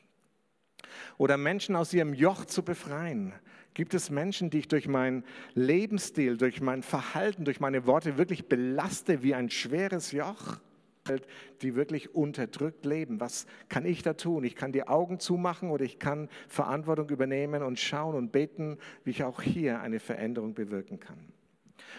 Oder 1.18 1.36
Menschen 1.36 1.74
aus 1.74 1.92
ihrem 1.92 2.14
Joch 2.14 2.44
zu 2.44 2.62
befreien. 2.62 3.32
Gibt 3.74 3.92
es 3.92 4.08
Menschen, 4.08 4.50
die 4.50 4.60
ich 4.60 4.68
durch 4.68 4.86
meinen 4.86 5.24
Lebensstil, 5.54 6.36
durch 6.36 6.60
mein 6.60 6.84
Verhalten, 6.84 7.44
durch 7.44 7.58
meine 7.58 7.86
Worte 7.86 8.18
wirklich 8.18 8.48
belaste 8.48 9.22
wie 9.22 9.34
ein 9.34 9.50
schweres 9.50 10.12
Joch? 10.12 10.60
die 11.62 11.74
wirklich 11.74 12.14
unterdrückt 12.14 12.86
leben. 12.86 13.18
Was 13.18 13.46
kann 13.68 13.84
ich 13.84 14.02
da 14.02 14.12
tun? 14.12 14.44
Ich 14.44 14.54
kann 14.54 14.70
die 14.70 14.86
Augen 14.86 15.18
zumachen 15.18 15.70
oder 15.70 15.84
ich 15.84 15.98
kann 15.98 16.28
Verantwortung 16.46 17.08
übernehmen 17.08 17.64
und 17.64 17.80
schauen 17.80 18.14
und 18.14 18.30
beten, 18.30 18.78
wie 19.02 19.10
ich 19.10 19.24
auch 19.24 19.42
hier 19.42 19.80
eine 19.80 19.98
Veränderung 19.98 20.54
bewirken 20.54 21.00
kann. 21.00 21.32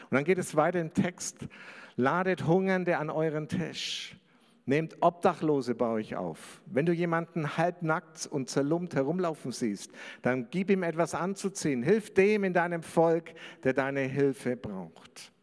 Und 0.10 0.15
dann 0.15 0.23
geht 0.23 0.38
es 0.38 0.56
weiter 0.56 0.79
im 0.79 0.93
Text. 0.93 1.47
Ladet 1.95 2.47
Hungernde 2.47 2.97
an 2.97 3.10
euren 3.10 3.47
Tisch. 3.47 4.17
Nehmt 4.65 4.95
Obdachlose 5.01 5.75
bei 5.75 5.88
euch 5.88 6.15
auf. 6.15 6.62
Wenn 6.65 6.86
du 6.86 6.93
jemanden 6.93 7.58
halbnackt 7.58 8.27
und 8.27 8.49
zerlumpt 8.49 8.95
herumlaufen 8.95 9.51
siehst, 9.51 9.91
dann 10.21 10.49
gib 10.49 10.69
ihm 10.69 10.84
etwas 10.84 11.15
anzuziehen. 11.15 11.84
Hilf 11.84 12.13
dem 12.13 12.45
in 12.45 12.53
deinem 12.53 12.82
Volk, 12.82 13.34
der 13.63 13.73
deine 13.73 14.01
Hilfe 14.01 14.56
braucht. 14.56 15.34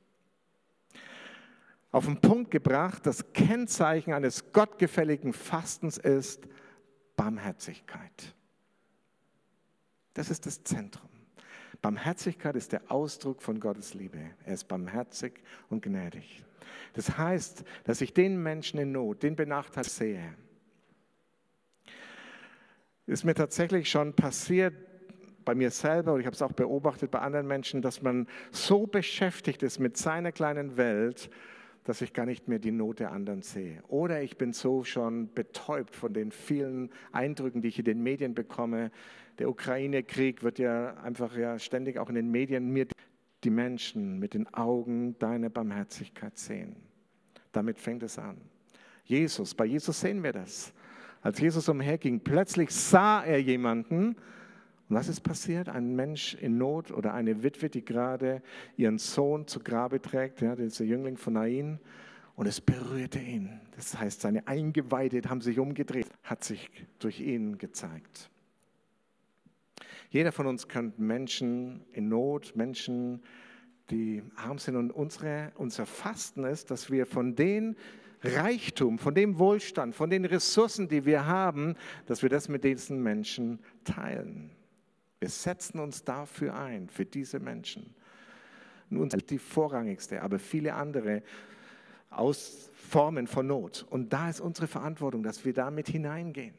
Auf 1.92 2.06
den 2.06 2.20
Punkt 2.20 2.50
gebracht, 2.50 3.04
das 3.04 3.32
Kennzeichen 3.32 4.14
eines 4.14 4.52
gottgefälligen 4.52 5.32
Fastens 5.32 5.98
ist 5.98 6.48
Barmherzigkeit. 7.16 8.34
Das 10.14 10.30
ist 10.30 10.46
das 10.46 10.62
Zentrum. 10.64 11.10
Barmherzigkeit 11.82 12.56
ist 12.56 12.72
der 12.72 12.90
Ausdruck 12.90 13.42
von 13.42 13.58
Gottes 13.60 13.94
Liebe. 13.94 14.18
Er 14.44 14.54
ist 14.54 14.68
barmherzig 14.68 15.42
und 15.68 15.82
gnädig. 15.82 16.44
Das 16.92 17.16
heißt, 17.16 17.64
dass 17.84 18.00
ich 18.00 18.12
den 18.12 18.42
Menschen 18.42 18.78
in 18.78 18.92
Not, 18.92 19.22
den 19.22 19.36
Benachteiligten 19.36 19.96
sehe, 19.96 20.34
Ist 23.06 23.24
mir 23.24 23.34
tatsächlich 23.34 23.90
schon 23.90 24.14
passiert, 24.14 24.74
bei 25.44 25.54
mir 25.54 25.70
selber 25.70 26.12
und 26.12 26.20
ich 26.20 26.26
habe 26.26 26.34
es 26.34 26.42
auch 26.42 26.52
beobachtet 26.52 27.10
bei 27.10 27.18
anderen 27.18 27.46
Menschen, 27.46 27.82
dass 27.82 28.02
man 28.02 28.28
so 28.52 28.86
beschäftigt 28.86 29.62
ist 29.62 29.78
mit 29.80 29.96
seiner 29.96 30.32
kleinen 30.32 30.76
Welt, 30.76 31.30
dass 31.84 32.02
ich 32.02 32.12
gar 32.12 32.26
nicht 32.26 32.48
mehr 32.48 32.58
die 32.58 32.72
Not 32.72 33.00
der 33.00 33.12
anderen 33.12 33.42
sehe. 33.42 33.82
Oder 33.88 34.22
ich 34.22 34.36
bin 34.36 34.52
so 34.52 34.84
schon 34.84 35.32
betäubt 35.32 35.94
von 35.96 36.12
den 36.12 36.30
vielen 36.30 36.90
Eindrücken, 37.12 37.62
die 37.62 37.68
ich 37.68 37.78
in 37.78 37.84
den 37.84 38.02
Medien 38.02 38.34
bekomme. 38.34 38.90
Der 39.38 39.48
Ukraine-Krieg 39.48 40.42
wird 40.42 40.58
ja 40.58 40.94
einfach 40.98 41.36
ja 41.36 41.58
ständig 41.58 41.98
auch 41.98 42.08
in 42.08 42.14
den 42.14 42.30
Medien 42.30 42.70
mir 42.70 42.86
die 43.44 43.50
Menschen 43.50 44.18
mit 44.18 44.34
den 44.34 44.52
Augen 44.52 45.18
deiner 45.18 45.48
Barmherzigkeit 45.48 46.36
sehen. 46.36 46.76
Damit 47.52 47.78
fängt 47.78 48.02
es 48.02 48.18
an. 48.18 48.36
Jesus, 49.04 49.54
bei 49.54 49.64
Jesus 49.64 50.00
sehen 50.00 50.22
wir 50.22 50.32
das. 50.32 50.72
Als 51.22 51.40
Jesus 51.40 51.68
umherging, 51.68 52.20
plötzlich 52.20 52.70
sah 52.70 53.24
er 53.24 53.40
jemanden, 53.40 54.16
und 54.90 54.96
was 54.96 55.08
ist 55.08 55.20
passiert? 55.20 55.68
Ein 55.68 55.94
Mensch 55.94 56.34
in 56.34 56.58
Not 56.58 56.90
oder 56.90 57.14
eine 57.14 57.44
Witwe, 57.44 57.70
die 57.70 57.84
gerade 57.84 58.42
ihren 58.76 58.98
Sohn 58.98 59.46
zu 59.46 59.60
Grabe 59.60 60.02
trägt, 60.02 60.40
ja, 60.40 60.56
dieser 60.56 60.84
Jüngling 60.84 61.16
von 61.16 61.34
Nain, 61.34 61.78
und 62.34 62.46
es 62.46 62.60
berührte 62.60 63.20
ihn. 63.20 63.60
Das 63.76 63.98
heißt, 63.98 64.20
seine 64.20 64.48
Eingeweide 64.48 65.20
haben 65.28 65.42
sich 65.42 65.60
umgedreht, 65.60 66.08
hat 66.24 66.42
sich 66.42 66.70
durch 66.98 67.20
ihn 67.20 67.56
gezeigt. 67.58 68.30
Jeder 70.08 70.32
von 70.32 70.48
uns 70.48 70.66
kennt 70.66 70.98
Menschen 70.98 71.84
in 71.92 72.08
Not, 72.08 72.56
Menschen, 72.56 73.22
die 73.90 74.24
arm 74.34 74.58
sind. 74.58 74.74
Und 74.74 74.90
unsere, 74.90 75.52
unser 75.54 75.86
Fasten 75.86 76.42
ist, 76.42 76.70
dass 76.72 76.90
wir 76.90 77.06
von 77.06 77.36
den 77.36 77.76
Reichtum, 78.22 78.98
von 78.98 79.14
dem 79.14 79.38
Wohlstand, 79.38 79.94
von 79.94 80.10
den 80.10 80.24
Ressourcen, 80.24 80.88
die 80.88 81.04
wir 81.04 81.26
haben, 81.26 81.76
dass 82.06 82.22
wir 82.22 82.28
das 82.28 82.48
mit 82.48 82.64
diesen 82.64 83.02
Menschen 83.02 83.60
teilen. 83.84 84.50
Wir 85.20 85.28
setzen 85.28 85.78
uns 85.78 86.02
dafür 86.02 86.56
ein, 86.56 86.88
für 86.88 87.04
diese 87.04 87.38
Menschen. 87.38 87.94
Nun 88.88 89.08
die 89.08 89.38
vorrangigste, 89.38 90.22
aber 90.22 90.38
viele 90.38 90.74
andere 90.74 91.22
aus 92.08 92.70
Formen 92.74 93.26
von 93.26 93.46
Not. 93.46 93.86
Und 93.88 94.12
da 94.12 94.28
ist 94.28 94.40
unsere 94.40 94.66
Verantwortung, 94.66 95.22
dass 95.22 95.44
wir 95.44 95.52
damit 95.52 95.88
hineingehen. 95.88 96.54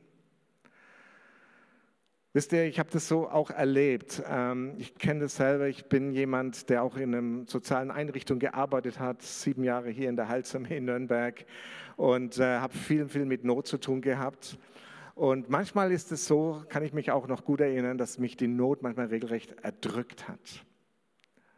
Wisst 2.34 2.54
ihr, 2.54 2.64
ich 2.64 2.80
habe 2.80 2.90
das 2.90 3.10
so 3.10 3.30
auch 3.30 3.50
erlebt. 3.50 4.24
Ähm, 4.26 4.76
ich 4.78 4.96
kenne 4.96 5.22
das 5.22 5.36
selber. 5.36 5.68
Ich 5.68 5.86
bin 5.86 6.14
jemand, 6.14 6.70
der 6.70 6.82
auch 6.84 6.96
in 6.96 7.14
einer 7.14 7.46
sozialen 7.46 7.92
Einrichtung 7.92 8.40
gearbeitet 8.40 9.00
hat, 9.00 9.22
sieben 9.22 9.66
Jahre 9.66 9.90
hier 9.90 10.08
in 10.08 10.16
der 10.16 10.30
Halsarmee 10.30 10.78
in 10.78 10.86
Nürnberg 10.86 11.46
und 11.98 12.38
äh, 12.38 12.60
habe 12.60 12.78
viel, 12.78 13.10
viel 13.10 13.26
mit 13.26 13.44
Not 13.44 13.68
zu 13.68 13.78
tun 13.78 14.00
gehabt. 14.00 14.58
Und 15.22 15.52
manchmal 15.52 15.92
ist 15.92 16.12
es 16.12 16.26
so, 16.26 16.64
kann 16.68 16.82
ich 16.82 16.94
mich 16.94 17.12
auch 17.12 17.28
noch 17.28 17.46
gut 17.46 17.62
erinnern, 17.62 18.00
dass 18.00 18.18
mich 18.18 18.38
die 18.38 18.48
Not 18.48 18.82
manchmal 18.82 19.06
regelrecht 19.06 19.54
erdrückt 19.62 20.28
hat. 20.28 20.66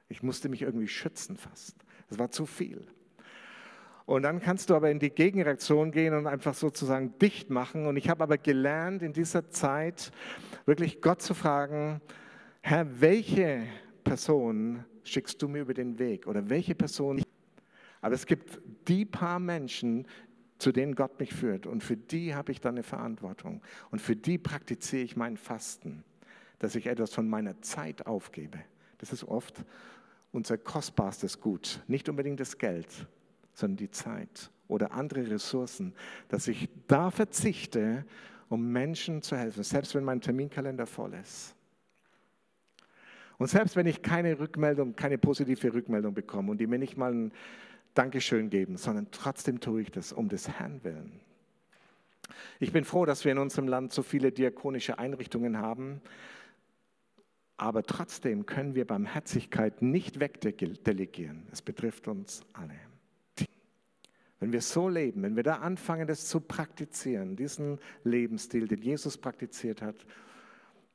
Ich 0.09 0.21
musste 0.21 0.49
mich 0.49 0.63
irgendwie 0.63 0.89
schützen 0.89 1.37
fast. 1.37 1.77
Es 2.09 2.19
war 2.19 2.29
zu 2.29 2.45
viel. 2.45 2.85
Und 4.05 4.23
dann 4.23 4.41
kannst 4.41 4.69
du 4.69 4.75
aber 4.75 4.91
in 4.91 4.99
die 4.99 5.11
Gegenreaktion 5.11 5.91
gehen 5.91 6.13
und 6.13 6.27
einfach 6.27 6.55
sozusagen 6.55 7.17
dicht 7.19 7.49
machen. 7.49 7.85
Und 7.87 7.95
ich 7.95 8.09
habe 8.09 8.21
aber 8.21 8.37
gelernt, 8.37 9.01
in 9.01 9.13
dieser 9.13 9.49
Zeit 9.49 10.11
wirklich 10.65 10.99
Gott 10.99 11.21
zu 11.21 11.33
fragen, 11.33 12.01
Herr, 12.59 12.85
welche 12.99 13.63
Person 14.03 14.83
schickst 15.05 15.41
du 15.41 15.47
mir 15.47 15.61
über 15.61 15.73
den 15.73 15.97
Weg? 15.99 16.27
Oder 16.27 16.49
welche 16.49 16.75
Person? 16.75 17.23
Aber 18.01 18.13
es 18.13 18.25
gibt 18.25 18.59
die 18.89 19.05
paar 19.05 19.39
Menschen, 19.39 20.05
zu 20.63 20.71
denen 20.71 20.95
Gott 20.95 21.19
mich 21.19 21.33
führt. 21.33 21.67
Und 21.67 21.83
für 21.83 21.97
die 21.97 22.33
habe 22.33 22.53
ich 22.53 22.61
dann 22.61 22.75
eine 22.75 22.83
Verantwortung. 22.83 23.61
Und 23.91 23.99
für 23.99 24.15
die 24.15 24.37
praktiziere 24.37 25.03
ich 25.03 25.17
mein 25.17 25.35
Fasten, 25.35 26.05
dass 26.59 26.75
ich 26.75 26.87
etwas 26.87 27.13
von 27.13 27.27
meiner 27.27 27.61
Zeit 27.61 28.07
aufgebe. 28.07 28.59
Das 28.99 29.11
ist 29.11 29.25
oft 29.25 29.65
unser 30.31 30.57
kostbarstes 30.57 31.41
Gut. 31.41 31.81
Nicht 31.87 32.07
unbedingt 32.07 32.39
das 32.39 32.57
Geld, 32.57 32.87
sondern 33.53 33.75
die 33.75 33.91
Zeit 33.91 34.49
oder 34.69 34.93
andere 34.93 35.29
Ressourcen, 35.29 35.93
dass 36.29 36.47
ich 36.47 36.69
da 36.87 37.11
verzichte, 37.11 38.05
um 38.47 38.71
Menschen 38.71 39.21
zu 39.21 39.35
helfen, 39.35 39.63
selbst 39.63 39.93
wenn 39.95 40.05
mein 40.05 40.21
Terminkalender 40.21 40.85
voll 40.85 41.13
ist. 41.15 41.55
Und 43.37 43.47
selbst 43.47 43.75
wenn 43.75 43.85
ich 43.85 44.01
keine 44.01 44.39
Rückmeldung, 44.39 44.95
keine 44.95 45.17
positive 45.17 45.73
Rückmeldung 45.73 46.13
bekomme 46.13 46.51
und 46.51 46.61
die 46.61 46.67
mir 46.67 46.79
nicht 46.79 46.95
mal 46.95 47.13
ein 47.13 47.33
Dankeschön 47.93 48.49
geben, 48.49 48.77
sondern 48.77 49.07
trotzdem 49.11 49.59
tue 49.59 49.81
ich 49.81 49.91
das 49.91 50.13
um 50.13 50.29
des 50.29 50.49
Herrn 50.49 50.83
willen. 50.83 51.19
Ich 52.59 52.71
bin 52.71 52.83
froh, 52.83 53.05
dass 53.05 53.25
wir 53.25 53.31
in 53.31 53.37
unserem 53.37 53.67
Land 53.67 53.93
so 53.93 54.03
viele 54.03 54.31
diakonische 54.31 54.97
Einrichtungen 54.97 55.57
haben, 55.57 56.01
aber 57.57 57.83
trotzdem 57.83 58.45
können 58.45 58.75
wir 58.75 58.85
Barmherzigkeit 58.85 59.81
nicht 59.81 60.19
wegdelegieren. 60.19 61.47
Es 61.51 61.61
betrifft 61.61 62.07
uns 62.07 62.41
alle. 62.53 62.75
Wenn 64.39 64.51
wir 64.51 64.61
so 64.61 64.89
leben, 64.89 65.23
wenn 65.23 65.35
wir 65.37 65.43
da 65.43 65.59
anfangen, 65.59 66.07
das 66.07 66.27
zu 66.27 66.41
praktizieren, 66.41 67.37
diesen 67.37 67.79
Lebensstil, 68.03 68.67
den 68.67 68.81
Jesus 68.81 69.17
praktiziert 69.17 69.81
hat, 69.81 69.95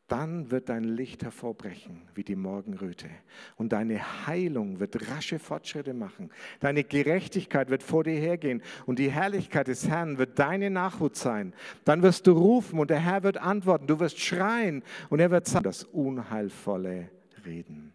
dann 0.09 0.51
wird 0.51 0.71
dein 0.71 0.85
Licht 0.85 1.23
hervorbrechen 1.23 2.01
wie 2.15 2.25
die 2.25 2.35
Morgenröte. 2.35 3.09
Und 3.57 3.73
deine 3.73 4.27
Heilung 4.27 4.81
wird 4.81 5.11
rasche 5.11 5.39
Fortschritte 5.39 5.93
machen. 5.93 6.31
Deine 6.61 6.83
Gerechtigkeit 6.83 7.69
wird 7.69 7.83
vor 7.83 8.05
dir 8.05 8.19
hergehen. 8.19 8.63
Und 8.87 8.99
die 8.99 9.11
Herrlichkeit 9.11 9.69
des 9.69 9.87
Herrn 9.87 10.17
wird 10.17 10.39
deine 10.39 10.71
Nachhut 10.71 11.15
sein. 11.15 11.53
Dann 11.85 12.03
wirst 12.03 12.27
du 12.27 12.33
rufen 12.33 12.79
und 12.79 12.89
der 12.89 13.01
Herr 13.01 13.23
wird 13.23 13.37
antworten. 13.37 13.87
Du 13.87 14.01
wirst 14.01 14.19
schreien 14.19 14.83
und 15.11 15.21
er 15.21 15.31
wird 15.31 15.47
sagen, 15.47 15.65
das 15.65 15.85
unheilvolle 15.85 17.11
Reden. 17.45 17.93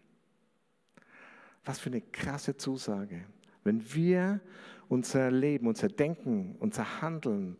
Was 1.64 1.80
für 1.80 1.90
eine 1.90 2.00
krasse 2.00 2.56
Zusage. 2.56 3.22
Wenn 3.64 3.92
wir 3.92 4.40
unser 4.88 5.32
Leben, 5.32 5.66
unser 5.66 5.88
Denken, 5.88 6.54
unser 6.60 7.02
Handeln, 7.02 7.56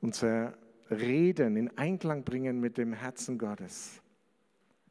unser 0.00 0.54
Reden 0.92 1.56
in 1.56 1.76
Einklang 1.76 2.24
bringen 2.24 2.60
mit 2.60 2.78
dem 2.78 2.92
Herzen 2.92 3.38
Gottes. 3.38 4.00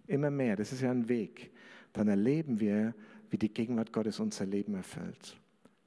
Immer 0.07 0.31
mehr, 0.31 0.55
das 0.55 0.73
ist 0.73 0.81
ja 0.81 0.91
ein 0.91 1.07
Weg. 1.07 1.51
Dann 1.93 2.07
erleben 2.07 2.59
wir, 2.59 2.93
wie 3.29 3.37
die 3.37 3.53
Gegenwart 3.53 3.93
Gottes 3.93 4.19
unser 4.19 4.45
Leben 4.45 4.75
erfüllt. 4.75 5.37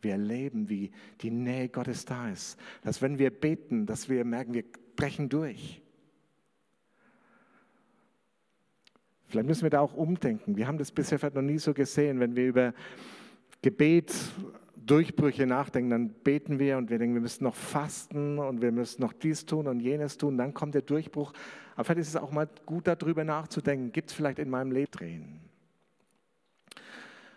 Wir 0.00 0.12
erleben, 0.12 0.68
wie 0.68 0.90
die 1.20 1.31
Nähe 1.31 1.68
Gottes 1.68 2.05
da 2.05 2.31
ist. 2.31 2.59
Dass 2.83 3.03
wenn 3.03 3.18
wir 3.18 3.31
beten, 3.31 3.87
dass 3.87 4.09
wir 4.09 4.24
merken, 4.24 4.55
wir 4.55 4.64
brechen 4.96 5.29
durch. 5.29 5.83
Vielleicht 9.27 9.48
müssen 9.48 9.62
wir 9.62 9.70
da 9.70 9.81
auch 9.81 9.94
umdenken. 9.94 10.57
Wir 10.57 10.66
haben 10.66 10.79
das 10.79 10.92
bisher 10.92 11.18
vielleicht 11.18 11.35
noch 11.35 11.42
nie 11.42 11.59
so 11.59 11.74
gesehen, 11.74 12.20
wenn 12.20 12.37
wir 12.37 12.46
über 12.46 12.74
Gebet 13.62 14.14
Durchbrüche 14.87 15.47
nachdenken, 15.47 15.90
dann 15.90 16.11
beten 16.11 16.59
wir 16.59 16.77
und 16.77 16.90
wir 16.90 16.99
denken, 16.99 17.14
wir 17.14 17.23
müssen 17.23 17.44
noch 17.44 17.55
fasten 17.55 18.38
und 18.38 18.61
wir 18.61 18.73
müssen 18.73 19.01
noch 19.01 19.12
dies 19.12 19.47
tun 19.47 19.66
und 19.66 19.81
jenes 19.81 20.18
tun. 20.18 20.37
Dann 20.37 20.53
kommt 20.53 20.75
der 20.75 20.83
Durchbruch. 20.83 21.33
Aber 21.75 21.85
vielleicht 21.85 22.01
ist 22.01 22.09
es 22.09 22.16
auch 22.16 22.31
mal 22.31 22.49
gut, 22.66 22.87
darüber 22.87 23.25
nachzudenken. 23.25 23.92
Gibt 23.92 24.11
es 24.11 24.14
vielleicht 24.14 24.38
in 24.38 24.51
meinem 24.51 24.73
Leben 24.73 24.90
drehen? 24.90 25.40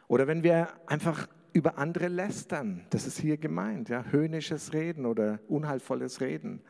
Oder 0.07 0.27
wenn 0.27 0.43
wir 0.43 0.69
einfach 0.85 1.27
über 1.53 1.77
andere 1.77 2.07
lästern, 2.07 2.85
das 2.89 3.07
ist 3.07 3.19
hier 3.19 3.37
gemeint, 3.37 3.89
ja, 3.89 4.05
höhnisches 4.11 4.73
Reden 4.73 5.05
oder 5.05 5.39
unheilvolles 5.47 6.21
Reden. 6.21 6.61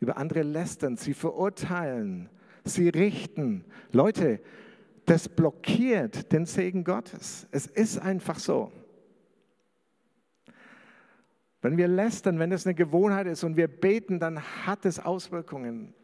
Über 0.00 0.16
andere 0.16 0.42
lästern, 0.42 0.96
sie 0.96 1.14
verurteilen, 1.14 2.28
sie 2.64 2.88
richten. 2.88 3.64
Leute, 3.90 4.40
das 5.06 5.28
blockiert 5.28 6.32
den 6.32 6.44
Segen 6.44 6.84
Gottes. 6.84 7.46
Es 7.50 7.66
ist 7.66 7.98
einfach 7.98 8.38
so. 8.38 8.70
Wenn 11.60 11.76
wir 11.76 11.88
lästern, 11.88 12.38
wenn 12.38 12.52
es 12.52 12.66
eine 12.66 12.74
Gewohnheit 12.74 13.26
ist 13.26 13.42
und 13.42 13.56
wir 13.56 13.68
beten, 13.68 14.20
dann 14.20 14.40
hat 14.40 14.84
es 14.84 15.00
Auswirkungen. 15.00 15.94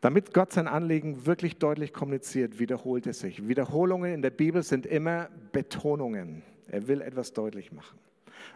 Damit 0.00 0.32
Gott 0.32 0.52
sein 0.52 0.66
Anliegen 0.66 1.26
wirklich 1.26 1.58
deutlich 1.58 1.92
kommuniziert, 1.92 2.58
wiederholt 2.58 3.06
es 3.06 3.20
sich. 3.20 3.48
Wiederholungen 3.48 4.14
in 4.14 4.22
der 4.22 4.30
Bibel 4.30 4.62
sind 4.62 4.86
immer 4.86 5.28
Betonungen. 5.52 6.42
Er 6.68 6.88
will 6.88 7.02
etwas 7.02 7.32
deutlich 7.32 7.72
machen. 7.72 7.98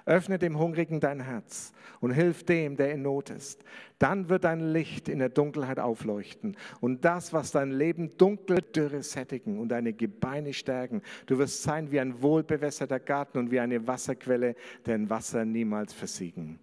Öffne 0.07 0.39
dem 0.39 0.59
Hungrigen 0.59 1.01
dein 1.01 1.21
Herz 1.21 1.73
und 2.01 2.11
hilf 2.11 2.45
dem, 2.45 2.77
der 2.77 2.93
in 2.93 3.03
Not 3.03 3.31
ist. 3.31 3.65
Dann 3.99 4.29
wird 4.29 4.45
dein 4.45 4.61
Licht 4.61 5.09
in 5.09 5.19
der 5.19 5.29
Dunkelheit 5.29 5.79
aufleuchten 5.79 6.57
und 6.81 7.05
das, 7.05 7.33
was 7.33 7.51
dein 7.51 7.71
Leben 7.71 8.17
dunkel, 8.17 8.61
dürre 8.61 9.03
sättigen 9.03 9.59
und 9.59 9.69
deine 9.69 9.93
Gebeine 9.93 10.53
stärken. 10.53 11.03
Du 11.27 11.39
wirst 11.39 11.63
sein 11.63 11.91
wie 11.91 12.01
ein 12.01 12.23
wohlbewässerter 12.23 13.01
Garten 13.01 13.39
und 13.39 13.51
wie 13.51 13.61
eine 13.61 13.87
Wasserquelle, 13.87 14.55
deren 14.85 15.09
Wasser 15.11 15.45
niemals 15.45 15.93
versiegen. 15.93 16.59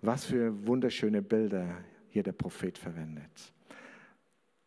Was 0.00 0.24
für 0.24 0.66
wunderschöne 0.66 1.22
Bilder 1.22 1.66
hier 2.08 2.22
der 2.22 2.32
Prophet 2.32 2.76
verwendet. 2.76 3.52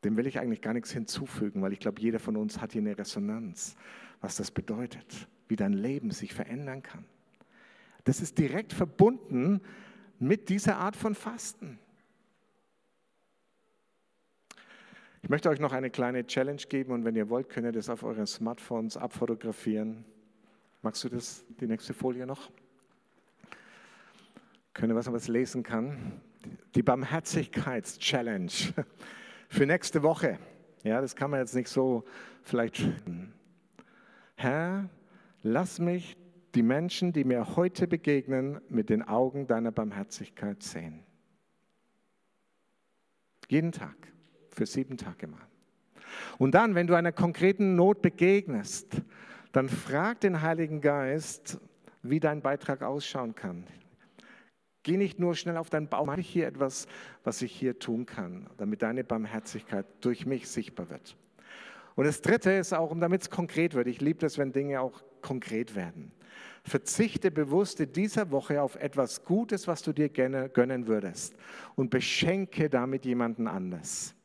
Dem 0.03 0.17
will 0.17 0.27
ich 0.27 0.39
eigentlich 0.39 0.61
gar 0.61 0.73
nichts 0.73 0.91
hinzufügen, 0.91 1.61
weil 1.61 1.73
ich 1.73 1.79
glaube, 1.79 1.99
jeder 1.99 2.19
von 2.19 2.37
uns 2.37 2.61
hat 2.61 2.73
hier 2.73 2.81
eine 2.81 2.97
Resonanz, 2.97 3.75
was 4.21 4.35
das 4.35 4.51
bedeutet, 4.51 5.27
wie 5.47 5.55
dein 5.55 5.73
Leben 5.73 6.11
sich 6.11 6.33
verändern 6.33 6.83
kann. 6.83 7.05
Das 8.05 8.21
ist 8.21 8.37
direkt 8.37 8.71
verbunden 8.71 9.61
mit 10.19 10.47
dieser 10.49 10.77
Art 10.77 10.95
von 10.95 11.15
Fasten. 11.15 11.79
Ich 15.21 15.29
möchte 15.29 15.49
euch 15.49 15.59
noch 15.59 15.73
eine 15.73 15.89
kleine 15.89 16.25
Challenge 16.27 16.61
geben 16.69 16.93
und 16.93 17.03
wenn 17.03 17.15
ihr 17.15 17.29
wollt, 17.29 17.49
könnt 17.49 17.65
ihr 17.65 17.71
das 17.71 17.89
auf 17.89 18.03
euren 18.03 18.27
Smartphones 18.27 18.95
abfotografieren. 18.95 20.05
Magst 20.83 21.03
du 21.03 21.09
das, 21.09 21.43
die 21.59 21.65
nächste 21.65 21.95
Folie 21.95 22.27
noch? 22.27 22.51
Können 24.73 24.95
was, 24.95 25.11
was 25.11 25.27
lesen 25.27 25.63
kann? 25.63 26.21
Die 26.75 26.83
Barmherzigkeits-Challenge 26.83 28.51
für 29.49 29.65
nächste 29.65 30.03
Woche. 30.03 30.37
Ja, 30.83 31.01
das 31.01 31.15
kann 31.15 31.31
man 31.31 31.39
jetzt 31.39 31.55
nicht 31.55 31.69
so 31.69 32.03
vielleicht. 32.43 32.87
Herr, 34.35 34.89
lass 35.41 35.79
mich 35.79 36.15
die 36.55 36.63
Menschen, 36.63 37.11
die 37.11 37.25
mir 37.25 37.55
heute 37.55 37.87
begegnen, 37.87 38.61
mit 38.69 38.89
den 38.89 39.03
Augen 39.03 39.45
deiner 39.45 39.71
Barmherzigkeit 39.71 40.63
sehen. 40.63 41.03
Jeden 43.49 43.71
Tag, 43.71 43.95
für 44.49 44.65
sieben 44.65 44.97
Tage 44.97 45.27
mal. 45.27 45.45
Und 46.37 46.55
dann, 46.55 46.73
wenn 46.73 46.87
du 46.87 46.95
einer 46.95 47.11
konkreten 47.11 47.75
Not 47.75 48.01
begegnest, 48.01 49.01
dann 49.51 49.69
frag 49.69 50.21
den 50.21 50.41
Heiligen 50.41 50.81
Geist, 50.81 51.59
wie 52.01 52.19
dein 52.19 52.41
Beitrag 52.41 52.81
ausschauen 52.81 53.35
kann. 53.35 53.65
Geh 54.83 54.97
nicht 54.97 55.19
nur 55.19 55.35
schnell 55.35 55.57
auf 55.57 55.69
deinen 55.69 55.89
Bauch, 55.89 56.05
mache 56.05 56.21
ich 56.21 56.29
hier 56.29 56.47
etwas, 56.47 56.87
was 57.23 57.41
ich 57.41 57.51
hier 57.51 57.79
tun 57.79 58.05
kann, 58.05 58.47
damit 58.57 58.81
deine 58.81 59.03
Barmherzigkeit 59.03 59.85
durch 60.01 60.25
mich 60.25 60.47
sichtbar 60.47 60.89
wird. 60.89 61.17
Und 61.95 62.05
das 62.05 62.21
Dritte 62.21 62.51
ist 62.51 62.73
auch, 62.73 62.93
damit 62.99 63.21
es 63.21 63.29
konkret 63.29 63.73
wird. 63.73 63.87
Ich 63.87 64.01
liebe 64.01 64.19
das, 64.19 64.37
wenn 64.37 64.51
Dinge 64.51 64.81
auch 64.81 65.03
konkret 65.21 65.75
werden. 65.75 66.11
Verzichte 66.63 67.31
bewusst 67.31 67.79
in 67.79 67.93
dieser 67.93 68.31
Woche 68.31 68.61
auf 68.61 68.75
etwas 68.75 69.23
Gutes, 69.23 69.67
was 69.67 69.81
du 69.81 69.93
dir 69.93 70.09
gerne 70.09 70.49
gönnen 70.49 70.87
würdest 70.87 71.35
und 71.75 71.89
beschenke 71.89 72.69
damit 72.69 73.05
jemanden 73.05 73.47
anders. 73.47 74.15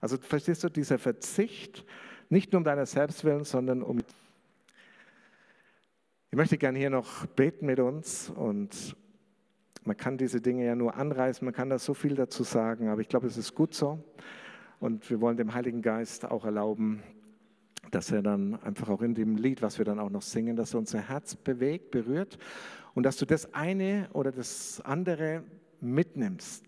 Also 0.00 0.16
verstehst 0.16 0.64
du, 0.64 0.68
dieser 0.68 0.98
Verzicht, 0.98 1.84
nicht 2.28 2.52
nur 2.52 2.58
um 2.58 2.64
deiner 2.64 2.86
Selbstwillen, 2.86 3.44
sondern 3.44 3.82
um... 3.82 3.98
Ich 6.30 6.36
möchte 6.36 6.56
gerne 6.56 6.78
hier 6.78 6.90
noch 6.90 7.26
beten 7.26 7.66
mit 7.66 7.80
uns 7.80 8.30
und 8.30 8.96
man 9.82 9.96
kann 9.96 10.16
diese 10.16 10.40
Dinge 10.40 10.64
ja 10.64 10.76
nur 10.76 10.94
anreißen, 10.94 11.44
man 11.44 11.52
kann 11.52 11.68
da 11.68 11.78
so 11.78 11.92
viel 11.92 12.14
dazu 12.14 12.44
sagen, 12.44 12.88
aber 12.88 13.00
ich 13.00 13.08
glaube, 13.08 13.26
es 13.26 13.36
ist 13.36 13.54
gut 13.54 13.74
so. 13.74 14.02
Und 14.80 15.08
wir 15.10 15.20
wollen 15.20 15.36
dem 15.36 15.52
Heiligen 15.52 15.82
Geist 15.82 16.24
auch 16.24 16.46
erlauben, 16.46 17.02
dass 17.90 18.10
er 18.10 18.22
dann 18.22 18.60
einfach 18.62 18.88
auch 18.88 19.02
in 19.02 19.14
dem 19.14 19.36
Lied, 19.36 19.60
was 19.60 19.76
wir 19.76 19.84
dann 19.84 19.98
auch 19.98 20.08
noch 20.08 20.22
singen, 20.22 20.56
dass 20.56 20.74
er 20.74 20.78
unser 20.78 21.00
Herz 21.00 21.36
bewegt, 21.36 21.90
berührt 21.90 22.38
und 22.94 23.02
dass 23.02 23.18
du 23.18 23.26
das 23.26 23.52
eine 23.52 24.08
oder 24.14 24.32
das 24.32 24.80
andere 24.80 25.44
mitnimmst. 25.80 26.64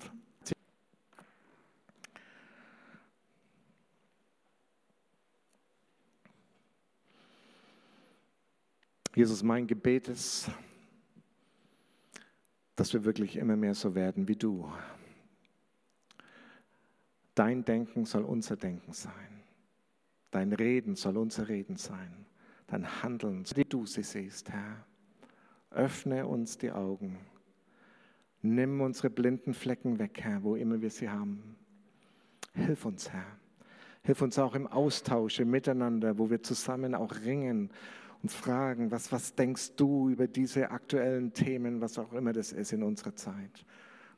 Jesus, 9.15 9.43
mein 9.43 9.67
Gebet 9.67 10.09
ist, 10.09 10.51
dass 12.77 12.93
wir 12.93 13.05
wirklich 13.05 13.37
immer 13.37 13.57
mehr 13.57 13.75
so 13.75 13.95
werden 13.95 14.29
wie 14.29 14.37
du. 14.37 14.71
Dein 17.35 17.65
Denken 17.65 18.05
soll 18.05 18.25
unser 18.25 18.57
Denken 18.57 18.93
sein. 18.93 19.43
Dein 20.31 20.53
Reden 20.53 20.97
soll 20.97 21.17
unser 21.17 21.49
Reden 21.49 21.77
sein. 21.77 22.27
Dein 22.67 23.03
Handeln, 23.03 23.45
wie 23.55 23.65
du 23.65 23.87
sie 23.87 24.03
siehst, 24.03 24.51
Herr. 24.51 24.85
Öffne 25.71 26.27
uns 26.27 26.59
die 26.59 26.71
Augen. 26.71 27.19
Nimm 28.43 28.81
unsere 28.81 29.09
blinden 29.09 29.55
Flecken 29.55 29.99
weg, 29.99 30.21
Herr, 30.23 30.43
wo 30.43 30.57
immer 30.57 30.81
wir 30.81 30.91
sie 30.91 31.09
haben. 31.09 31.57
Hilf 32.55 32.85
uns, 32.85 33.11
Herr. 33.11 33.39
Hilf 34.03 34.21
uns 34.21 34.39
auch 34.39 34.55
im 34.55 34.67
Austausch, 34.67 35.39
im 35.41 35.51
Miteinander, 35.51 36.19
wo 36.19 36.29
wir 36.29 36.43
zusammen 36.43 36.95
auch 36.95 37.15
ringen 37.25 37.71
und 38.23 38.33
fragen, 38.33 38.91
was, 38.91 39.13
was 39.13 39.35
denkst 39.35 39.77
du 39.77 40.11
über 40.11 40.27
diese 40.27 40.71
aktuellen 40.71 41.33
Themen, 41.33 41.81
was 41.81 41.99
auch 41.99 42.13
immer 42.13 42.33
das 42.33 42.53
ist 42.53 42.73
in 42.73 42.83
unserer 42.83 43.15
Zeit? 43.15 43.65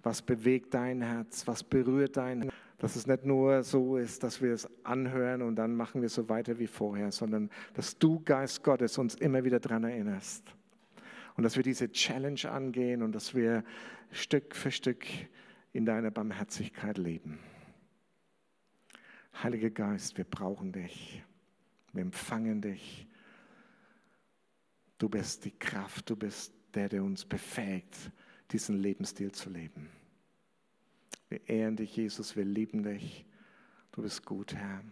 Was 0.03 0.22
bewegt 0.22 0.74
dein 0.74 1.03
Herz? 1.03 1.46
Was 1.46 1.62
berührt 1.62 2.16
dein 2.16 2.42
Herz? 2.42 2.55
Dass 2.78 2.96
es 2.96 3.06
nicht 3.06 3.24
nur 3.24 3.62
so 3.62 3.96
ist, 3.96 4.22
dass 4.22 4.42
wir 4.42 4.52
es 4.52 4.68
anhören 4.84 5.42
und 5.42 5.56
dann 5.56 5.74
machen 5.74 6.02
wir 6.02 6.08
so 6.08 6.28
weiter 6.28 6.58
wie 6.58 6.66
vorher, 6.66 7.12
sondern 7.12 7.50
dass 7.74 7.98
du, 7.98 8.20
Geist 8.20 8.62
Gottes, 8.62 8.98
uns 8.98 9.14
immer 9.14 9.44
wieder 9.44 9.60
daran 9.60 9.84
erinnerst. 9.84 10.44
Und 11.37 11.42
dass 11.44 11.56
wir 11.56 11.62
diese 11.62 11.90
Challenge 11.90 12.50
angehen 12.50 13.02
und 13.02 13.12
dass 13.12 13.34
wir 13.34 13.64
Stück 14.10 14.54
für 14.54 14.70
Stück 14.70 15.04
in 15.72 15.84
deiner 15.84 16.10
Barmherzigkeit 16.10 16.98
leben. 16.98 17.38
Heiliger 19.42 19.70
Geist, 19.70 20.16
wir 20.16 20.24
brauchen 20.24 20.72
dich. 20.72 21.22
Wir 21.92 22.02
empfangen 22.02 22.60
dich. 22.60 23.08
Du 24.98 25.08
bist 25.08 25.44
die 25.44 25.58
Kraft, 25.58 26.08
du 26.08 26.16
bist 26.16 26.54
der, 26.74 26.88
der 26.88 27.02
uns 27.02 27.24
befähigt, 27.24 27.96
diesen 28.50 28.76
Lebensstil 28.76 29.32
zu 29.32 29.50
leben. 29.50 29.88
Wir 31.35 31.49
ehren 31.49 31.75
dich, 31.75 31.97
Jesus, 31.97 32.37
wir 32.37 32.44
lieben 32.44 32.85
dich. 32.85 33.27
Du 33.90 34.03
bist 34.03 34.25
gut, 34.25 34.55
Herr. 34.55 34.85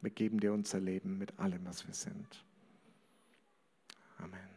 Wir 0.00 0.10
geben 0.10 0.40
dir 0.40 0.54
unser 0.54 0.80
Leben 0.80 1.18
mit 1.18 1.38
allem, 1.38 1.66
was 1.66 1.86
wir 1.86 1.92
sind. 1.92 2.46
Amen. 4.16 4.51